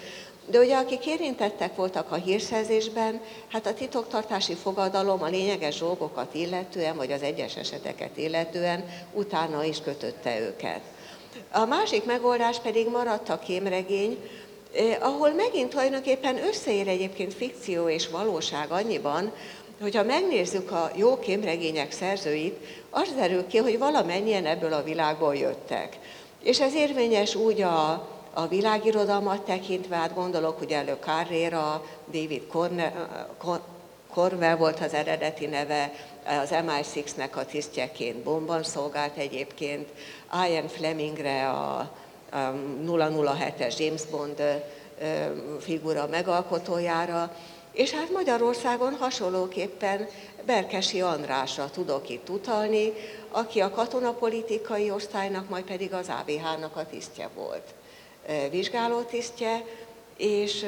[0.46, 6.96] de ugye akik érintettek voltak a hírszerzésben, hát a titoktartási fogadalom a lényeges dolgokat illetően,
[6.96, 10.80] vagy az egyes eseteket illetően utána is kötötte őket.
[11.52, 14.18] A másik megoldás pedig maradt a kémregény,
[15.00, 19.32] ahol megint tulajdonképpen összeér egyébként fikció és valóság annyiban,
[19.80, 22.56] hogyha megnézzük a jó kémregények szerzőit,
[22.90, 25.98] az derül ki, hogy valamennyien ebből a világból jöttek.
[26.42, 27.90] És ez érvényes úgy a,
[28.32, 32.42] a világirodalmat tekintve, hát gondolok ugye elő Carrera, David
[34.12, 35.92] Cornwell volt az eredeti neve,
[36.42, 39.88] az MI6-nek a tisztjeként bomban szolgált egyébként,
[40.48, 41.90] Ian Flemingre a,
[42.32, 44.42] 007-es James Bond
[45.60, 47.36] figura megalkotójára,
[47.72, 50.08] és hát Magyarországon hasonlóképpen
[50.46, 52.92] Berkesi Andrásra tudok itt utalni,
[53.30, 57.74] aki a katonapolitikai osztálynak, majd pedig az ABH-nak a tisztje volt.
[58.50, 59.64] Vizsgálótisztje,
[60.16, 60.64] és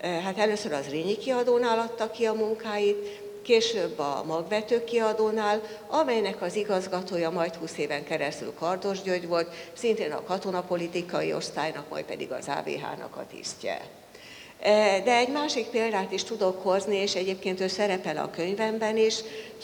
[0.00, 6.54] hát először az Rényi kiadónál adta ki a munkáit, később a magvető kiadónál, amelynek az
[6.54, 12.48] igazgatója majd 20 éven keresztül Kardos György volt, szintén a katonapolitikai osztálynak, majd pedig az
[12.48, 13.80] ABH-nak a tisztje.
[15.04, 19.14] De egy másik példát is tudok hozni, és egyébként ő szerepel a könyvemben is.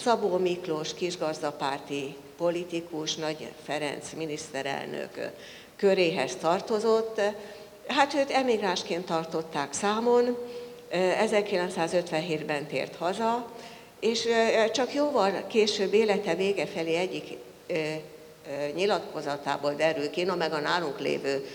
[0.03, 5.31] Szabó Miklós kisgazdapárti politikus, Nagy Ferenc miniszterelnök
[5.77, 7.21] köréhez tartozott.
[7.87, 10.39] Hát őt emigránsként tartották számon,
[10.93, 13.47] 1957-ben tért haza,
[14.01, 14.29] és
[14.73, 17.37] csak jóval később élete vége felé egyik
[18.75, 21.47] nyilatkozatából derül ki, no meg a nálunk lévő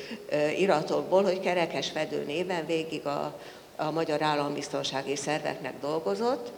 [0.57, 3.39] iratokból, hogy Kerekesvedő néven végig a,
[3.75, 6.51] a magyar állambiztonsági szerveknek dolgozott.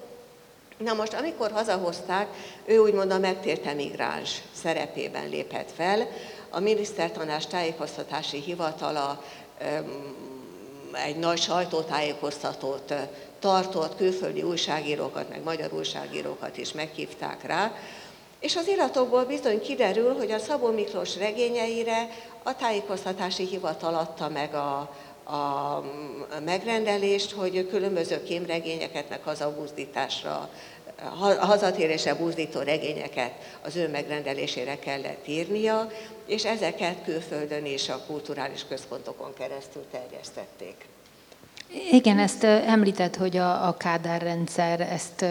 [0.78, 2.28] Na most, amikor hazahozták,
[2.66, 6.08] ő úgymond a megtért emigráns szerepében lépett fel.
[6.50, 9.24] A minisztertanás tájékoztatási hivatala
[10.96, 12.94] egy nagy sajtótájékoztatót
[13.40, 17.72] tartott, külföldi újságírókat, meg magyar újságírókat is meghívták rá,
[18.40, 22.10] és az iratokból bizony kiderül, hogy a Szabó Miklós regényeire
[22.44, 24.78] a tájékoztatási hivatal adta meg a,
[25.36, 25.84] a
[26.46, 30.50] megrendelést, hogy különböző kémregényeket, meg hazabuzdításra,
[31.40, 33.32] hazatérésre buzdító regényeket
[33.62, 35.92] az ő megrendelésére kellett írnia,
[36.26, 40.76] és ezeket külföldön és a kulturális központokon keresztül terjesztették.
[41.92, 45.26] Igen, ezt említett, hogy a, a Kádár rendszer ezt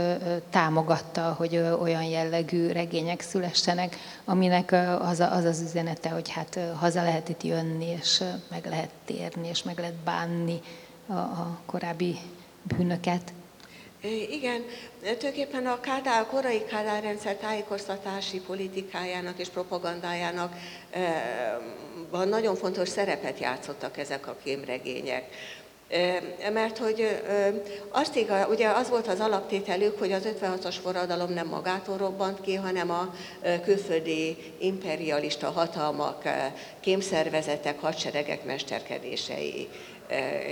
[0.51, 7.29] támogatta, hogy olyan jellegű regények szülessenek, aminek az az, az üzenete, hogy hát haza lehet
[7.29, 10.61] itt jönni, és meg lehet térni, és meg lehet bánni
[11.07, 12.17] a, a korábbi
[12.63, 13.33] bűnöket.
[14.11, 14.65] Igen,
[15.01, 20.55] tulajdonképpen a, Kádár, korai Kádár rendszer tájékoztatási politikájának és propagandájának
[22.11, 25.25] van nagyon fontos szerepet játszottak ezek a kémregények.
[26.53, 27.23] Mert hogy
[27.89, 32.55] azt igaz, ugye az volt az alaptételük, hogy az 56-os forradalom nem magától robbant ki,
[32.55, 33.15] hanem a
[33.65, 36.23] külföldi imperialista hatalmak,
[36.81, 39.69] kémszervezetek, hadseregek mesterkedései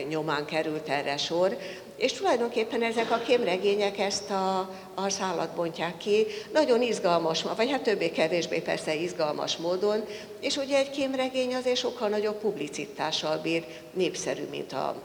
[0.09, 1.57] nyomán került erre sor,
[2.03, 4.59] és tulajdonképpen ezek a kémregények ezt a,
[4.95, 10.05] a szállat bontják ki, nagyon izgalmas, vagy hát többé-kevésbé persze izgalmas módon,
[10.41, 15.03] és ugye egy kémregény azért sokkal nagyobb publicitással bír, népszerű, mint a,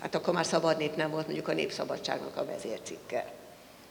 [0.00, 3.32] hát akkor már szabad nép nem volt mondjuk a Népszabadságnak a vezércikke.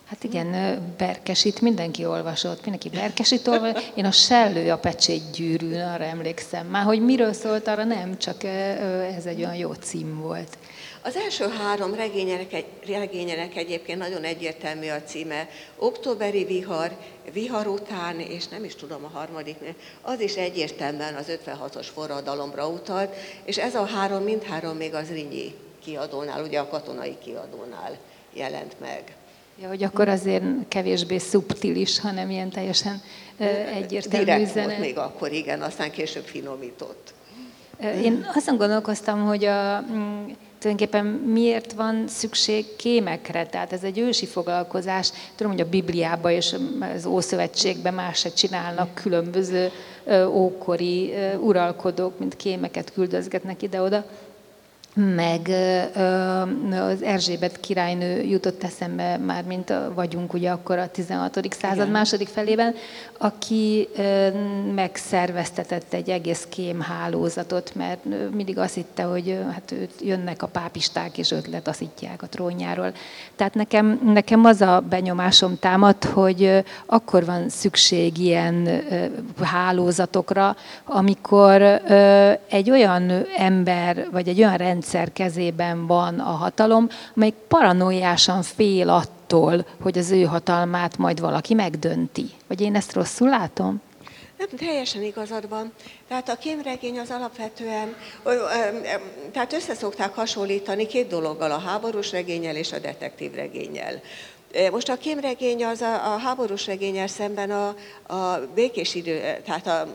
[0.05, 3.91] Hát igen, Berkesit mindenki olvasott, mindenki Berkesit olvasott.
[3.95, 8.43] Én a Sellő a pecsét gyűrűn, arra emlékszem már, hogy miről szólt, arra nem, csak
[9.17, 10.57] ez egy olyan jó cím volt.
[11.01, 15.49] Az első három regényenek, regényenek egyébként nagyon egyértelmű a címe.
[15.77, 16.91] Októberi vihar,
[17.33, 19.57] vihar után, és nem is tudom a harmadik,
[20.01, 25.55] az is egyértelműen az 56-os forradalomra utalt, és ez a három, mindhárom még az Rinyi
[25.83, 27.97] kiadónál, ugye a katonai kiadónál
[28.33, 29.03] jelent meg.
[29.61, 33.01] Ja, hogy akkor azért kevésbé szubtilis, hanem ilyen teljesen
[33.73, 34.65] egyértelmű Direkt üzenet.
[34.65, 37.13] volt még akkor, igen, aztán később finomított.
[37.81, 40.25] Én azon gondolkoztam, hogy a, mm,
[40.59, 45.11] tulajdonképpen miért van szükség kémekre, tehát ez egy ősi foglalkozás.
[45.35, 46.55] Tudom, hogy a Bibliában és
[46.95, 49.71] az Ószövetségben más se csinálnak különböző
[50.27, 54.05] ókori uralkodók, mint kémeket küldözgetnek ide-oda
[54.93, 55.49] meg
[56.71, 61.39] az Erzsébet királynő jutott eszembe már, mint vagyunk ugye akkor a 16.
[61.49, 61.89] század Igen.
[61.89, 62.75] második felében,
[63.17, 63.87] aki
[64.75, 67.99] megszerveztetett egy egész kémhálózatot, mert
[68.33, 72.91] mindig azt hitte, hogy hát őt jönnek a pápisták és őt letaszítják a trónjáról.
[73.35, 78.81] Tehát nekem, nekem az a benyomásom támad, hogy akkor van szükség ilyen
[79.41, 81.61] hálózatokra, amikor
[82.49, 88.89] egy olyan ember, vagy egy olyan rendszer, rendszer kezében van a hatalom, amelyik paranoiásan fél
[88.89, 92.25] attól, hogy az ő hatalmát majd valaki megdönti.
[92.47, 93.81] Vagy én ezt rosszul látom?
[94.37, 95.73] Nem, teljesen igazad van.
[96.07, 97.95] Tehát a kémregény az alapvetően,
[99.31, 104.01] tehát összeszokták hasonlítani két dologgal, a háborús regényel és a detektív regényel.
[104.71, 107.75] Most a kémregény az a, a háborús regényel szemben a,
[108.15, 109.87] a békés idő, tehát a,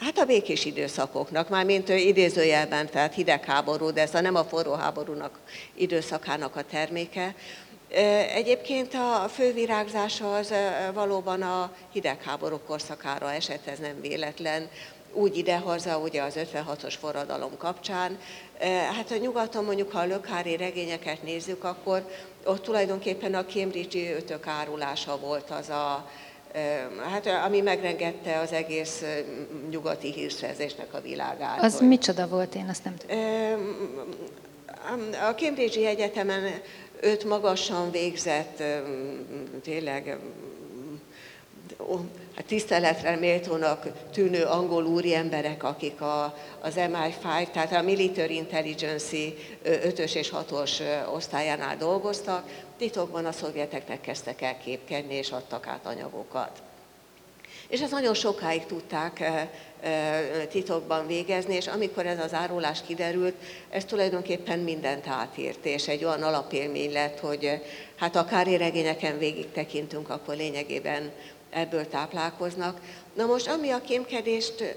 [0.00, 4.72] Hát a békés időszakoknak, már mint idézőjelben, tehát hidegháború, de ez a nem a forró
[4.72, 5.38] háborúnak
[5.74, 7.34] időszakának a terméke.
[8.34, 10.52] Egyébként a fővirágzása az
[10.94, 14.68] valóban a hidegháború korszakára esett, ez nem véletlen,
[15.12, 18.18] úgy idehaza, ugye az 56-os forradalom kapcsán.
[18.96, 22.10] Hát a nyugaton mondjuk, ha a lökhári regényeket nézzük, akkor
[22.44, 26.10] ott tulajdonképpen a Cambridge-i ötök árulása volt az a,
[27.10, 29.04] hát ami megrengette az egész
[29.70, 31.62] nyugati hírszerzésnek a világát.
[31.62, 31.88] Az hogy...
[31.88, 33.18] micsoda volt, én azt nem tudom.
[35.28, 36.42] A Cambridge Egyetemen
[37.00, 38.62] öt magasan végzett,
[39.62, 40.18] tényleg
[42.34, 49.16] hát tiszteletre méltónak tűnő angol úri emberek, akik a, az MI5, tehát a Military Intelligence
[49.64, 50.80] 5-ös és 6-os
[51.14, 56.62] osztályánál dolgoztak, titokban a szovjeteknek kezdtek el képkedni, és adtak át anyagokat.
[57.68, 59.30] És ezt nagyon sokáig tudták
[60.50, 63.34] titokban végezni, és amikor ez az árulás kiderült,
[63.70, 67.62] ez tulajdonképpen mindent átírt, és egy olyan alapélmény lett, hogy
[67.96, 71.10] hát a kári regényeken végig tekintünk, akkor lényegében
[71.50, 72.80] ebből táplálkoznak.
[73.14, 74.76] Na most, ami a kémkedést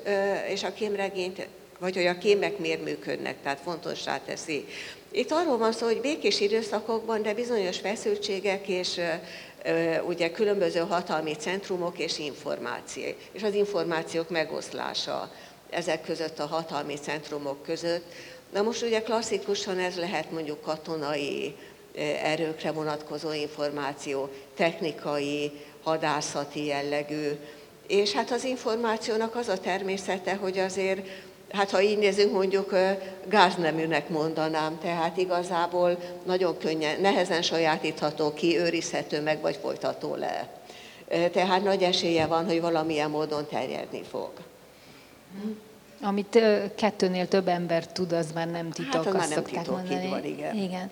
[0.50, 1.48] és a kémregényt,
[1.80, 4.66] vagy hogy a kémek miért működnek, tehát fontossá teszi.
[5.12, 9.00] Itt arról van szó, hogy békés időszakokban, de bizonyos feszültségek és
[10.08, 15.32] ugye különböző hatalmi centrumok és információ, és az információk megoszlása
[15.70, 18.12] ezek között a hatalmi centrumok között.
[18.54, 21.56] Na most ugye klasszikusan ez lehet mondjuk katonai
[22.24, 25.52] erőkre vonatkozó információ, technikai,
[25.84, 27.30] hadászati jellegű,
[27.88, 31.08] és hát az információnak az a természete, hogy azért
[31.52, 32.76] hát ha így nézünk, mondjuk
[33.28, 40.50] gázneműnek mondanám, tehát igazából nagyon könnyen, nehezen sajátítható ki, őrizhető meg, vagy folytató le.
[41.32, 44.32] Tehát nagy esélye van, hogy valamilyen módon terjedni fog.
[46.02, 46.40] Amit
[46.76, 50.10] kettőnél több ember tud, az már nem titok, hát, az azt már nem titok, mondani.
[50.10, 50.56] Van, igen.
[50.56, 50.90] igen.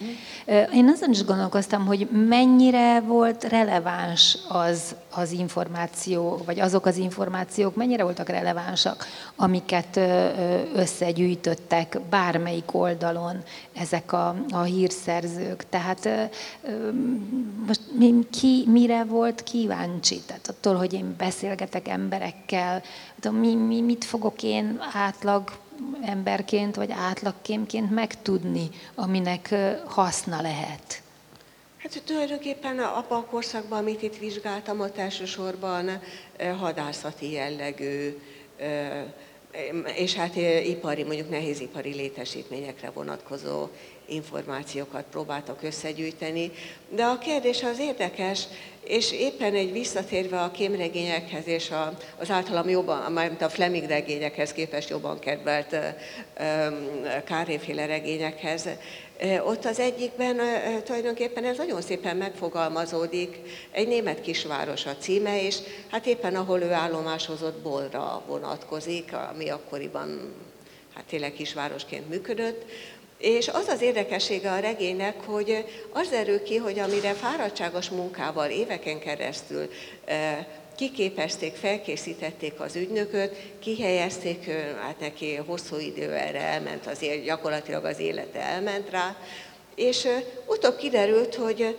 [0.74, 7.76] Én azon is gondolkoztam, hogy mennyire volt releváns az az információ, vagy azok az információk
[7.76, 10.00] mennyire voltak relevánsak, amiket
[10.76, 13.44] összegyűjtöttek bármelyik oldalon
[13.74, 15.70] ezek a, a hírszerzők.
[15.70, 16.10] Tehát
[17.68, 17.82] most
[18.30, 20.22] ki mire volt kíváncsi?
[20.26, 22.82] Tehát attól, hogy én beszélgetek emberekkel,
[23.32, 25.52] mi, mi, mit fogok én átlag
[26.02, 31.02] emberként, vagy átlagkémként megtudni, aminek haszna lehet?
[31.78, 36.02] Hát tulajdonképpen abban a korszakban, amit itt vizsgáltam, ott elsősorban
[36.60, 38.18] hadászati jellegű,
[39.96, 40.36] és hát
[40.66, 43.68] ipari, mondjuk nehézipari létesítményekre vonatkozó
[44.08, 46.52] információkat próbáltak összegyűjteni.
[46.90, 48.44] De a kérdés az érdekes,
[48.84, 54.54] és éppen egy visszatérve a kémregényekhez és a, az általam jobban, mármint a Fleming regényekhez
[54.54, 55.76] képest jobban kedvelt
[57.26, 58.70] Káréféle regényekhez,
[59.46, 60.40] ott az egyikben
[60.84, 63.38] tulajdonképpen ez nagyon szépen megfogalmazódik,
[63.72, 65.58] egy német kisváros a címe, és
[65.92, 70.34] hát éppen ahol ő állomásozott Bolra vonatkozik, ami akkoriban
[70.94, 72.66] hát tényleg kisvárosként működött,
[73.18, 79.00] és az az érdekessége a regénynek, hogy az erő ki, hogy amire fáradtságos munkával éveken
[79.00, 79.70] keresztül
[80.76, 84.50] kiképezték, felkészítették az ügynököt, kihelyezték,
[84.82, 89.16] hát neki hosszú idő erre elment, az élet, gyakorlatilag az élete elment rá,
[89.76, 90.08] és
[90.46, 91.78] utóbb kiderült, hogy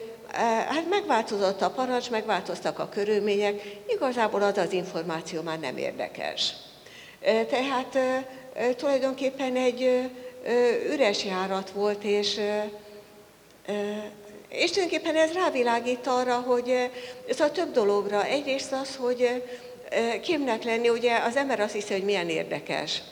[0.69, 6.53] hát megváltozott a parancs, megváltoztak a körülmények, igazából az az információ már nem érdekes.
[7.49, 7.99] Tehát
[8.77, 10.11] tulajdonképpen egy
[10.93, 12.41] üres járat volt, és
[14.49, 16.91] és tulajdonképpen ez rávilágít arra, hogy
[17.29, 18.25] ez a több dologra.
[18.25, 19.43] Egyrészt az, hogy
[20.23, 23.03] kémnek lenni, ugye az ember azt hiszi, hogy milyen érdekes.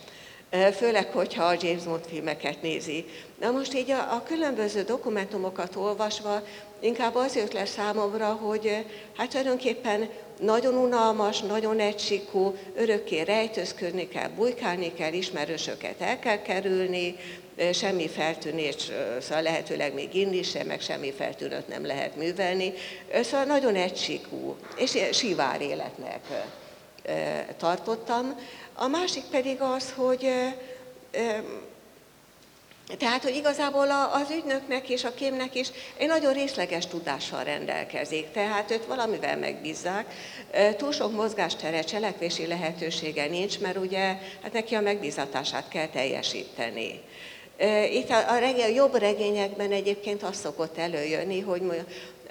[0.76, 3.04] Főleg, hogyha a James Bond filmeket nézi.
[3.40, 6.42] Na most így a, a különböző dokumentumokat olvasva
[6.80, 8.84] inkább az jött le számomra, hogy
[9.16, 10.08] hát tulajdonképpen
[10.40, 17.16] nagyon unalmas, nagyon egysikú, örökké rejtőzködni kell, bujkálni kell, ismerősöket el kell kerülni,
[17.72, 18.90] semmi feltűnés,
[19.20, 22.72] szóval lehetőleg még inni sem, meg semmi feltűnött nem lehet művelni.
[23.22, 26.20] Szóval nagyon egysikú, és sivár életnek
[27.56, 28.40] tartottam.
[28.74, 30.28] A másik pedig az, hogy
[32.98, 38.70] tehát, hogy igazából az ügynöknek és a kémnek is egy nagyon részleges tudással rendelkezik, tehát
[38.70, 40.14] őt valamivel megbízzák.
[40.76, 47.00] Túl sok mozgástere, cselekvési lehetősége nincs, mert ugye hát neki a megbízatását kell teljesíteni.
[47.92, 51.62] Itt a, a, regény, a jobb regényekben egyébként az szokott előjönni, hogy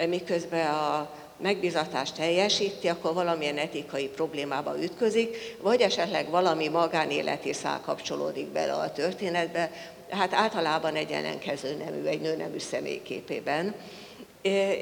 [0.07, 1.09] miközben a
[1.41, 8.91] megbizatást teljesíti, akkor valamilyen etikai problémába ütközik, vagy esetleg valami magánéleti szál kapcsolódik bele a
[8.91, 9.71] történetbe,
[10.09, 13.75] hát általában egy ellenkező nemű, egy nőnemű személyképében.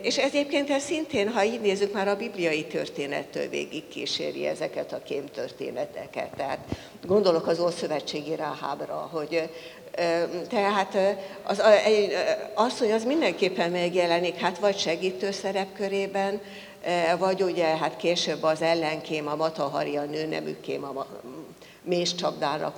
[0.02, 5.04] És egyébként ez szintén, ha így nézzük, már a bibliai történettől végig kíséri ezeket a
[5.04, 6.30] kémtörténeteket.
[6.36, 6.60] Tehát
[7.06, 9.50] gondolok az Ószövetségi Ráhábra, hogy
[10.50, 10.98] tehát
[12.54, 16.42] az, hogy az mindenképpen megjelenik, hát vagy segítő szerepkörében,
[17.20, 21.06] vagy ugye hát később az ellenkém, a matahari, a nőneműkém, a
[21.84, 22.78] més csapdára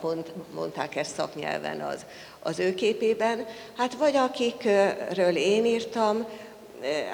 [0.54, 2.06] mondták ezt szaknyelven az,
[2.40, 3.46] az ő képében.
[3.78, 6.26] Hát vagy akikről én írtam,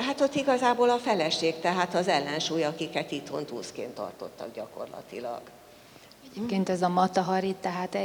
[0.08, 5.42] Hát ott igazából a feleség, tehát az ellensúly, akiket itthon túszként tartottak gyakorlatilag.
[6.36, 7.98] Egyébként ez a matahari, tehát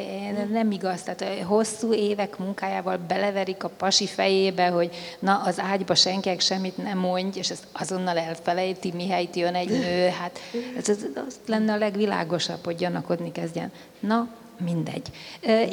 [0.51, 6.41] nem igaz, tehát hosszú évek munkájával beleverik a pasi fejébe, hogy na, az ágyba senkinek
[6.41, 10.39] semmit nem mondj, és ezt azonnal elfelejti, mihelyt jön egy nő, hát
[10.77, 13.73] ez, ez az lenne a legvilágosabb, hogy gyanakodni kezdjen.
[14.01, 14.29] Na,
[14.61, 15.11] mindegy.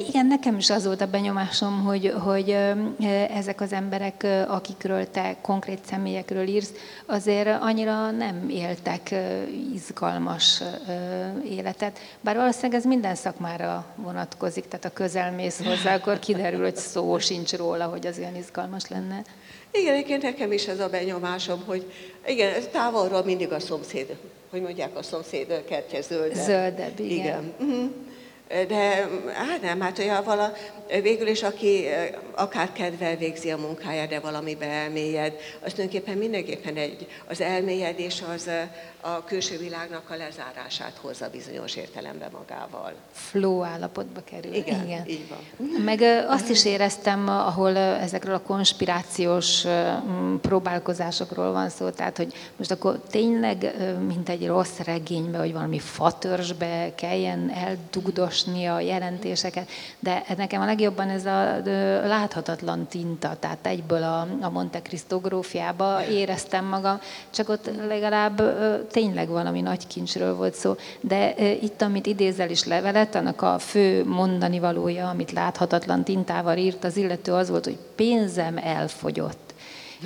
[0.08, 2.58] Igen, nekem is az volt a benyomásom, hogy, hogy
[3.36, 6.72] ezek az emberek, akikről te konkrét személyekről írsz,
[7.06, 9.16] azért annyira nem éltek
[9.74, 10.62] izgalmas
[11.50, 12.00] életet.
[12.22, 17.54] Bár valószínűleg ez minden szakmára vonatkozik, tehát a közelmész hozzá, akkor kiderül, hogy szó sincs
[17.54, 19.22] róla, hogy az olyan izgalmas lenne.
[19.72, 21.92] Igen, egyébként nekem is ez a benyomásom, hogy
[22.28, 24.18] igen, távolról mindig a szomszéd,
[24.50, 26.46] hogy mondják, a szomszéd kertje zöldebb.
[26.46, 27.16] Zöldebb, igen.
[27.18, 27.54] igen.
[27.60, 27.92] Uh-huh.
[28.68, 30.54] De hát nem, hát olyan vala,
[31.02, 31.88] végül is aki
[32.36, 35.34] akár kedvel végzi a munkáját, de valamibe elmélyed,
[35.64, 38.50] az tulajdonképpen mindenképpen egy, az elmélyedés az
[39.02, 42.94] a külső világnak a lezárását hozza bizonyos értelemben magával.
[43.12, 44.54] Flow állapotba kerül.
[44.54, 45.08] Igen, Igen.
[45.08, 45.40] így van.
[45.84, 49.66] Meg azt is éreztem, ahol ezekről a konspirációs
[50.42, 53.76] próbálkozásokról van szó, tehát hogy most akkor tényleg,
[54.08, 61.10] mint egy rossz regénybe, vagy valami fatörzsbe kelljen eldugdosni a jelentéseket, de nekem a legjobban
[61.10, 61.62] ez a
[62.08, 67.00] láthatatlan tinta, tehát egyből a, a Monte Cristo grófjába éreztem magam,
[67.30, 68.42] csak ott legalább
[68.92, 74.06] tényleg valami nagy kincsről volt szó, de itt, amit idézel is levelet, annak a fő
[74.06, 79.54] mondani valója, amit láthatatlan tintával írt, az illető az volt, hogy pénzem elfogyott.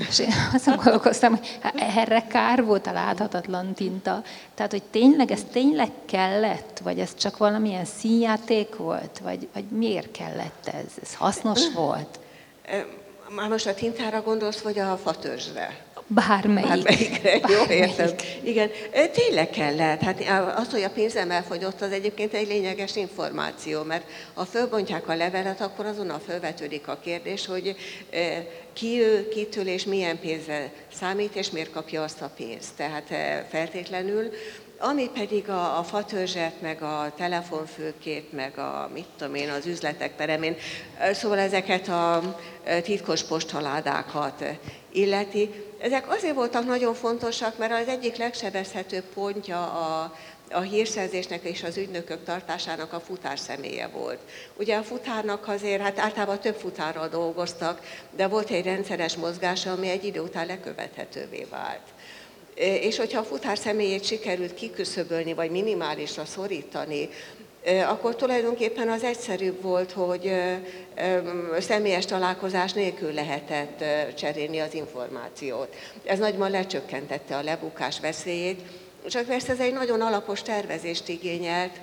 [0.10, 1.62] És én azon gondolkoztam, hogy
[1.96, 4.24] erre kár volt a láthatatlan tinta.
[4.54, 10.12] Tehát, hogy tényleg ez tényleg kellett, vagy ez csak valamilyen színjáték volt, vagy, vagy miért
[10.12, 10.92] kellett ez?
[11.02, 12.20] Ez hasznos volt?
[13.30, 15.85] Már most a tintára gondolsz, vagy a fatörzsre?
[16.08, 16.68] Bármelyik.
[16.68, 18.10] Bármelyikre, jó, értem.
[18.44, 18.70] Igen,
[19.14, 20.02] tényleg kellett.
[20.02, 20.24] Hát
[20.58, 25.62] az, hogy a pénzem elfogyott, az egyébként egy lényeges információ, mert ha fölbontják a levelet,
[25.62, 27.76] akkor azonnal fölvetődik a kérdés, hogy
[28.74, 32.76] ki ő, kitől és milyen pénzre számít, és miért kapja azt a pénzt.
[32.76, 33.08] Tehát
[33.50, 34.32] feltétlenül
[34.80, 40.16] ami pedig a, a fatörzset, meg a telefonfőkét, meg a, mit tudom én, az üzletek
[40.16, 40.56] peremén,
[41.14, 42.36] szóval ezeket a
[42.84, 44.44] titkos postaládákat
[44.92, 45.50] illeti,
[45.80, 50.16] ezek azért voltak nagyon fontosak, mert az egyik legsebezhetőbb pontja a,
[50.52, 54.20] a hírszerzésnek és az ügynökök tartásának a futár személye volt.
[54.58, 57.82] Ugye a futárnak azért, hát általában több futárral dolgoztak,
[58.16, 61.82] de volt egy rendszeres mozgása, ami egy idő után lekövethetővé vált.
[62.56, 67.10] És hogyha a futár személyét sikerült kiküszöbölni, vagy minimálisra szorítani,
[67.88, 70.32] akkor tulajdonképpen az egyszerűbb volt, hogy
[71.60, 73.84] személyes találkozás nélkül lehetett
[74.16, 75.76] cserélni az információt.
[76.04, 78.62] Ez nagyban lecsökkentette a lebukás veszélyét,
[79.10, 81.80] csak persze ez egy nagyon alapos tervezést igényelt,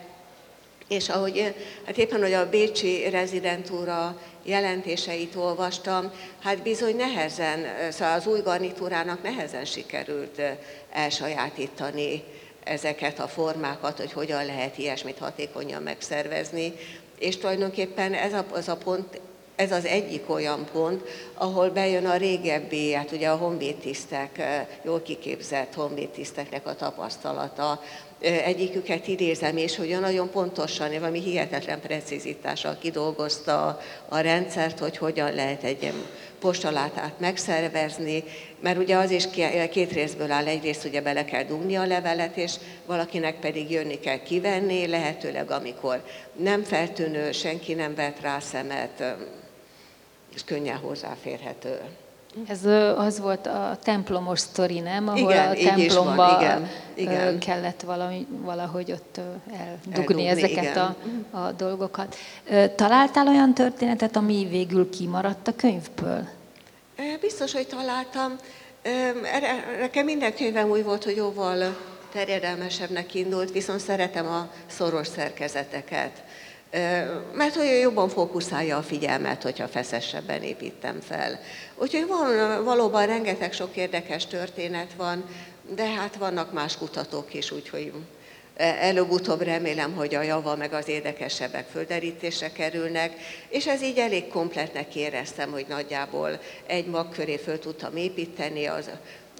[0.92, 1.54] és ahogy
[1.86, 6.12] hát éppen, hogy a Bécsi rezidentúra jelentéseit olvastam,
[6.42, 10.42] hát bizony nehezen, szóval az új garnitúrának nehezen sikerült
[10.90, 12.22] elsajátítani
[12.64, 16.72] ezeket a formákat, hogy hogyan lehet ilyesmit hatékonyan megszervezni.
[17.18, 19.20] És tulajdonképpen ez a, az a pont,
[19.56, 21.02] ez az egyik olyan pont,
[21.34, 24.42] ahol bejön a régebbi, hát ugye a honvédtisztek,
[24.84, 27.82] jól kiképzett honvédtiszteknek a tapasztalata.
[28.20, 35.62] Egyiküket idézem, és hogy nagyon pontosan, valami hihetetlen precizitással kidolgozta a rendszert, hogy hogyan lehet
[35.62, 35.92] egy
[36.40, 38.24] postalátát megszervezni,
[38.60, 39.24] mert ugye az is
[39.70, 42.52] két részből áll, egyrészt ugye bele kell dugni a levelet, és
[42.86, 46.04] valakinek pedig jönni kell kivenni, lehetőleg amikor
[46.36, 49.04] nem feltűnő, senki nem vett rá szemet,
[50.34, 51.80] és könnyen hozzáférhető.
[52.48, 52.64] Ez
[52.96, 55.08] az volt a templomos sztori, nem?
[55.08, 57.38] Ahol igen, a templomba igen, igen.
[57.38, 59.20] kellett valami, valahogy ott
[59.52, 60.96] eldugni, eldugni ezeket igen.
[61.30, 62.16] a, a dolgokat.
[62.76, 66.28] Találtál olyan történetet, ami végül kimaradt a könyvből?
[67.20, 68.36] Biztos, hogy találtam.
[69.80, 71.76] Nekem minden könyvem úgy volt, hogy jóval
[72.12, 76.22] terjedelmesebbnek indult, viszont szeretem a szoros szerkezeteket.
[77.34, 81.40] Mert olyan jobban fókuszálja a figyelmet, hogyha feszesebben építem fel.
[81.74, 85.24] Úgyhogy van, valóban rengeteg sok érdekes történet van,
[85.74, 87.92] de hát vannak más kutatók is, úgyhogy
[88.56, 93.12] előbb-utóbb remélem, hogy a java meg az érdekesebbek földerítése kerülnek,
[93.48, 98.90] és ez így elég kompletnek éreztem, hogy nagyjából egy mag köré föl tudtam építeni az,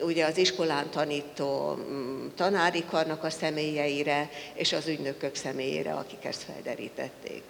[0.05, 6.43] ugye az iskolán tanító mm, tanári karnak a személyeire, és az ügynökök személyére, akik ezt
[6.43, 7.43] felderítették.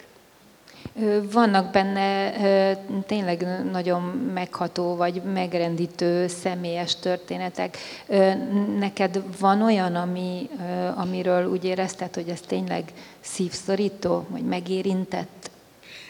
[1.31, 2.31] Vannak benne
[3.05, 4.01] tényleg nagyon
[4.33, 7.77] megható vagy megrendítő személyes történetek.
[8.79, 10.49] Neked van olyan, ami,
[10.95, 12.83] amiről úgy érezted, hogy ez tényleg
[13.19, 15.51] szívszorító, vagy megérintett?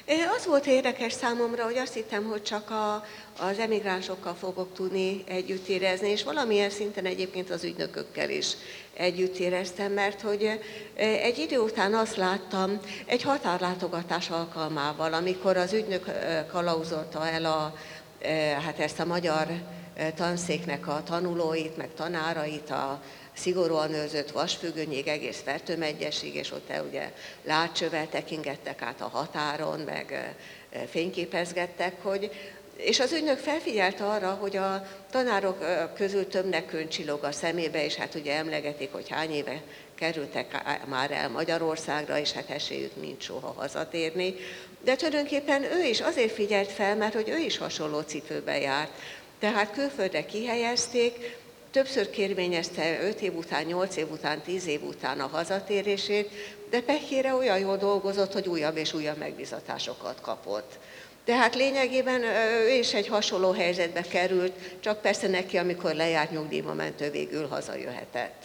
[0.08, 3.06] Az volt érdekes számomra, hogy azt hittem, hogy csak a,
[3.39, 8.47] az emigránsokkal fogok tudni együtt érezni, és valamilyen szinten egyébként az ügynökökkel is
[8.93, 10.60] együtt éreztem, mert hogy
[10.95, 16.06] egy idő után azt láttam egy határlátogatás alkalmával, amikor az ügynök
[16.51, 17.74] kalauzolta el a,
[18.66, 19.47] hát ezt a magyar
[20.16, 23.01] tanszéknek a tanulóit, meg tanárait a
[23.34, 27.11] szigorúan őrzött vasfüggönyig, egész Fertőmegyesig, és ott ugye
[27.43, 30.36] látcsövel tekingettek át a határon, meg
[30.89, 32.31] fényképezgettek, hogy
[32.75, 35.65] és az ügynök felfigyelt arra, hogy a tanárok
[35.95, 39.61] közül többnek könycsilog a szemébe, és hát ugye emlegetik, hogy hány éve
[39.95, 44.36] kerültek már el Magyarországra, és hát esélyük nincs soha hazatérni.
[44.84, 48.91] De tulajdonképpen ő is azért figyelt fel, mert hogy ő is hasonló cipőbe járt.
[49.39, 51.38] Tehát külföldre kihelyezték,
[51.74, 56.30] többször kérvényezte 5 év után, 8 év után, 10 év után a hazatérését,
[56.69, 60.80] de pekére olyan jól dolgozott, hogy újabb és újabb megbizatásokat kapott.
[61.26, 67.01] Tehát lényegében ő is egy hasonló helyzetbe került, csak persze neki, amikor lejárt nyugdíjba ment,
[67.01, 68.43] ő végül hazajöhetett.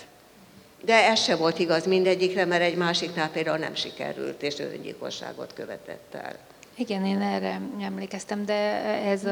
[0.82, 6.14] De ez se volt igaz mindegyikre, mert egy másiknál például nem sikerült, és öngyilkosságot követett
[6.14, 6.38] el.
[6.80, 8.54] Igen, én erre emlékeztem, de
[9.04, 9.22] ez,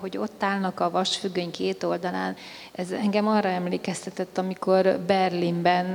[0.00, 2.36] hogy ott állnak a vasfüggöny két oldalán,
[2.72, 5.86] ez engem arra emlékeztetett, amikor Berlinben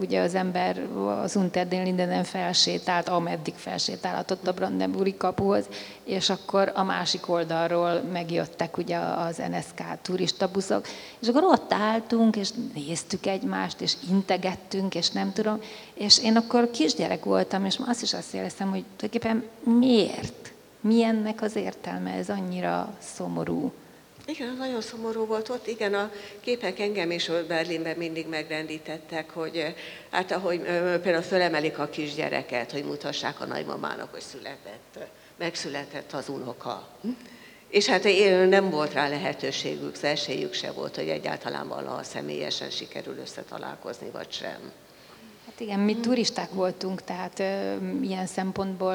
[0.00, 0.86] ugye az ember
[1.22, 5.64] az Unter den Lindenen felsétált, ameddig felsétálhatott a Brandenburgi kapuhoz,
[6.04, 10.86] és akkor a másik oldalról megjöttek ugye az NSK turistabuszok,
[11.20, 15.60] és akkor ott álltunk, és néztük egymást, és integettünk, és nem tudom,
[15.94, 19.44] és én akkor kisgyerek voltam, és azt is azt éreztem, hogy tulajdonképpen
[19.78, 20.52] miért?
[20.80, 22.10] Mi ennek az értelme?
[22.10, 23.72] Ez annyira szomorú.
[24.26, 25.66] Igen, nagyon szomorú volt ott.
[25.66, 29.74] Igen, a képek engem is Berlinben mindig megrendítettek, hogy
[30.10, 30.60] hát ahogy
[31.02, 34.98] például fölemelik a kisgyereket, hogy mutassák a nagymamának, hogy született,
[35.36, 36.88] megszületett az unoka.
[37.68, 38.04] És hát
[38.48, 44.72] nem volt rá lehetőségük, esélyük se volt, hogy egyáltalán valaha személyesen sikerül összetalálkozni, vagy sem.
[45.54, 48.94] Hát igen, mi turisták voltunk, tehát ö, ilyen szempontból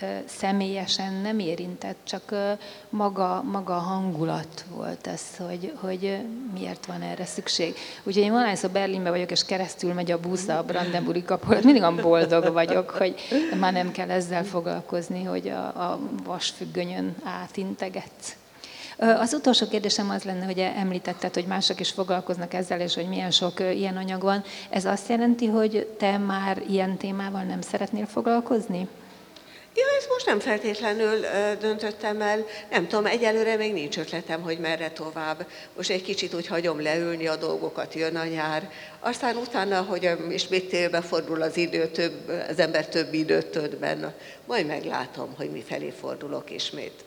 [0.00, 2.52] ö, személyesen nem érintett, csak ö,
[2.88, 6.18] maga, maga hangulat volt ez, hogy, hogy
[6.52, 7.74] miért van erre szükség.
[8.02, 11.96] Úgyhogy én valahányszor Berlinbe vagyok, és keresztül megy a busz a Brandenburgi kapor, mindig olyan
[11.96, 13.14] boldog vagyok, hogy
[13.60, 18.36] már nem kell ezzel foglalkozni, hogy a, a vasfüggönyön átintegetsz.
[18.98, 23.30] Az utolsó kérdésem az lenne, hogy említetted, hogy mások is foglalkoznak ezzel, és hogy milyen
[23.30, 24.42] sok ilyen anyag van.
[24.70, 28.88] Ez azt jelenti, hogy te már ilyen témával nem szeretnél foglalkozni?
[30.28, 31.20] Nem feltétlenül
[31.60, 35.46] döntöttem el, nem tudom, egyelőre még nincs ötletem, hogy merre tovább.
[35.76, 38.70] Most egy kicsit úgy hagyom leülni a dolgokat, jön a nyár.
[39.00, 42.12] Aztán utána, hogy ismét télbe fordul az idő, több,
[42.50, 44.14] az ember több időt tölt benne,
[44.46, 47.04] majd meglátom, hogy mi felé fordulok ismét.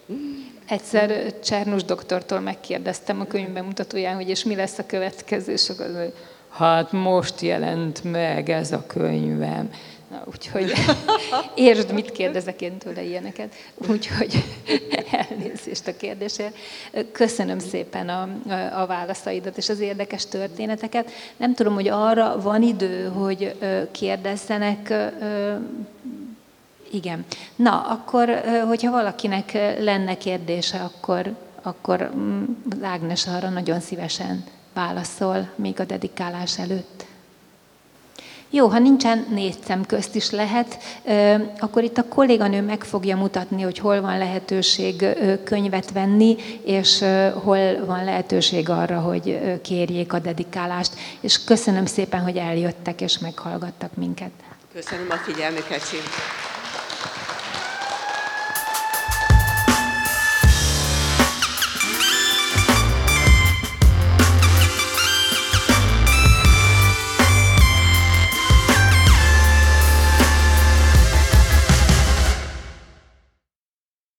[0.67, 6.13] Egyszer Csernus doktortól megkérdeztem a könyvben mutatóján, hogy és mi lesz a következő, és akkor
[6.49, 9.69] hát most jelent meg ez a könyvem.
[10.11, 10.73] Na, úgyhogy
[11.55, 13.53] értsd, mit kérdezek én tőle ilyeneket.
[13.87, 14.43] Úgyhogy
[15.29, 16.55] elnézést a kérdésért.
[17.11, 18.29] Köszönöm szépen a,
[18.81, 21.11] a válaszaidat és az érdekes történeteket.
[21.37, 23.55] Nem tudom, hogy arra van idő, hogy
[23.91, 24.93] kérdezzenek
[26.91, 27.25] igen.
[27.55, 32.43] Na, akkor, hogyha valakinek lenne kérdése, akkor, akkor mm,
[32.81, 34.43] Ágnes arra nagyon szívesen
[34.73, 37.05] válaszol, még a dedikálás előtt.
[38.53, 40.77] Jó, ha nincsen négy szem közt is lehet,
[41.59, 45.05] akkor itt a kolléganő meg fogja mutatni, hogy hol van lehetőség
[45.43, 47.05] könyvet venni, és
[47.43, 50.93] hol van lehetőség arra, hogy kérjék a dedikálást.
[51.19, 54.31] És köszönöm szépen, hogy eljöttek és meghallgattak minket.
[54.73, 56.60] Köszönöm a figyelmüket, Csinta.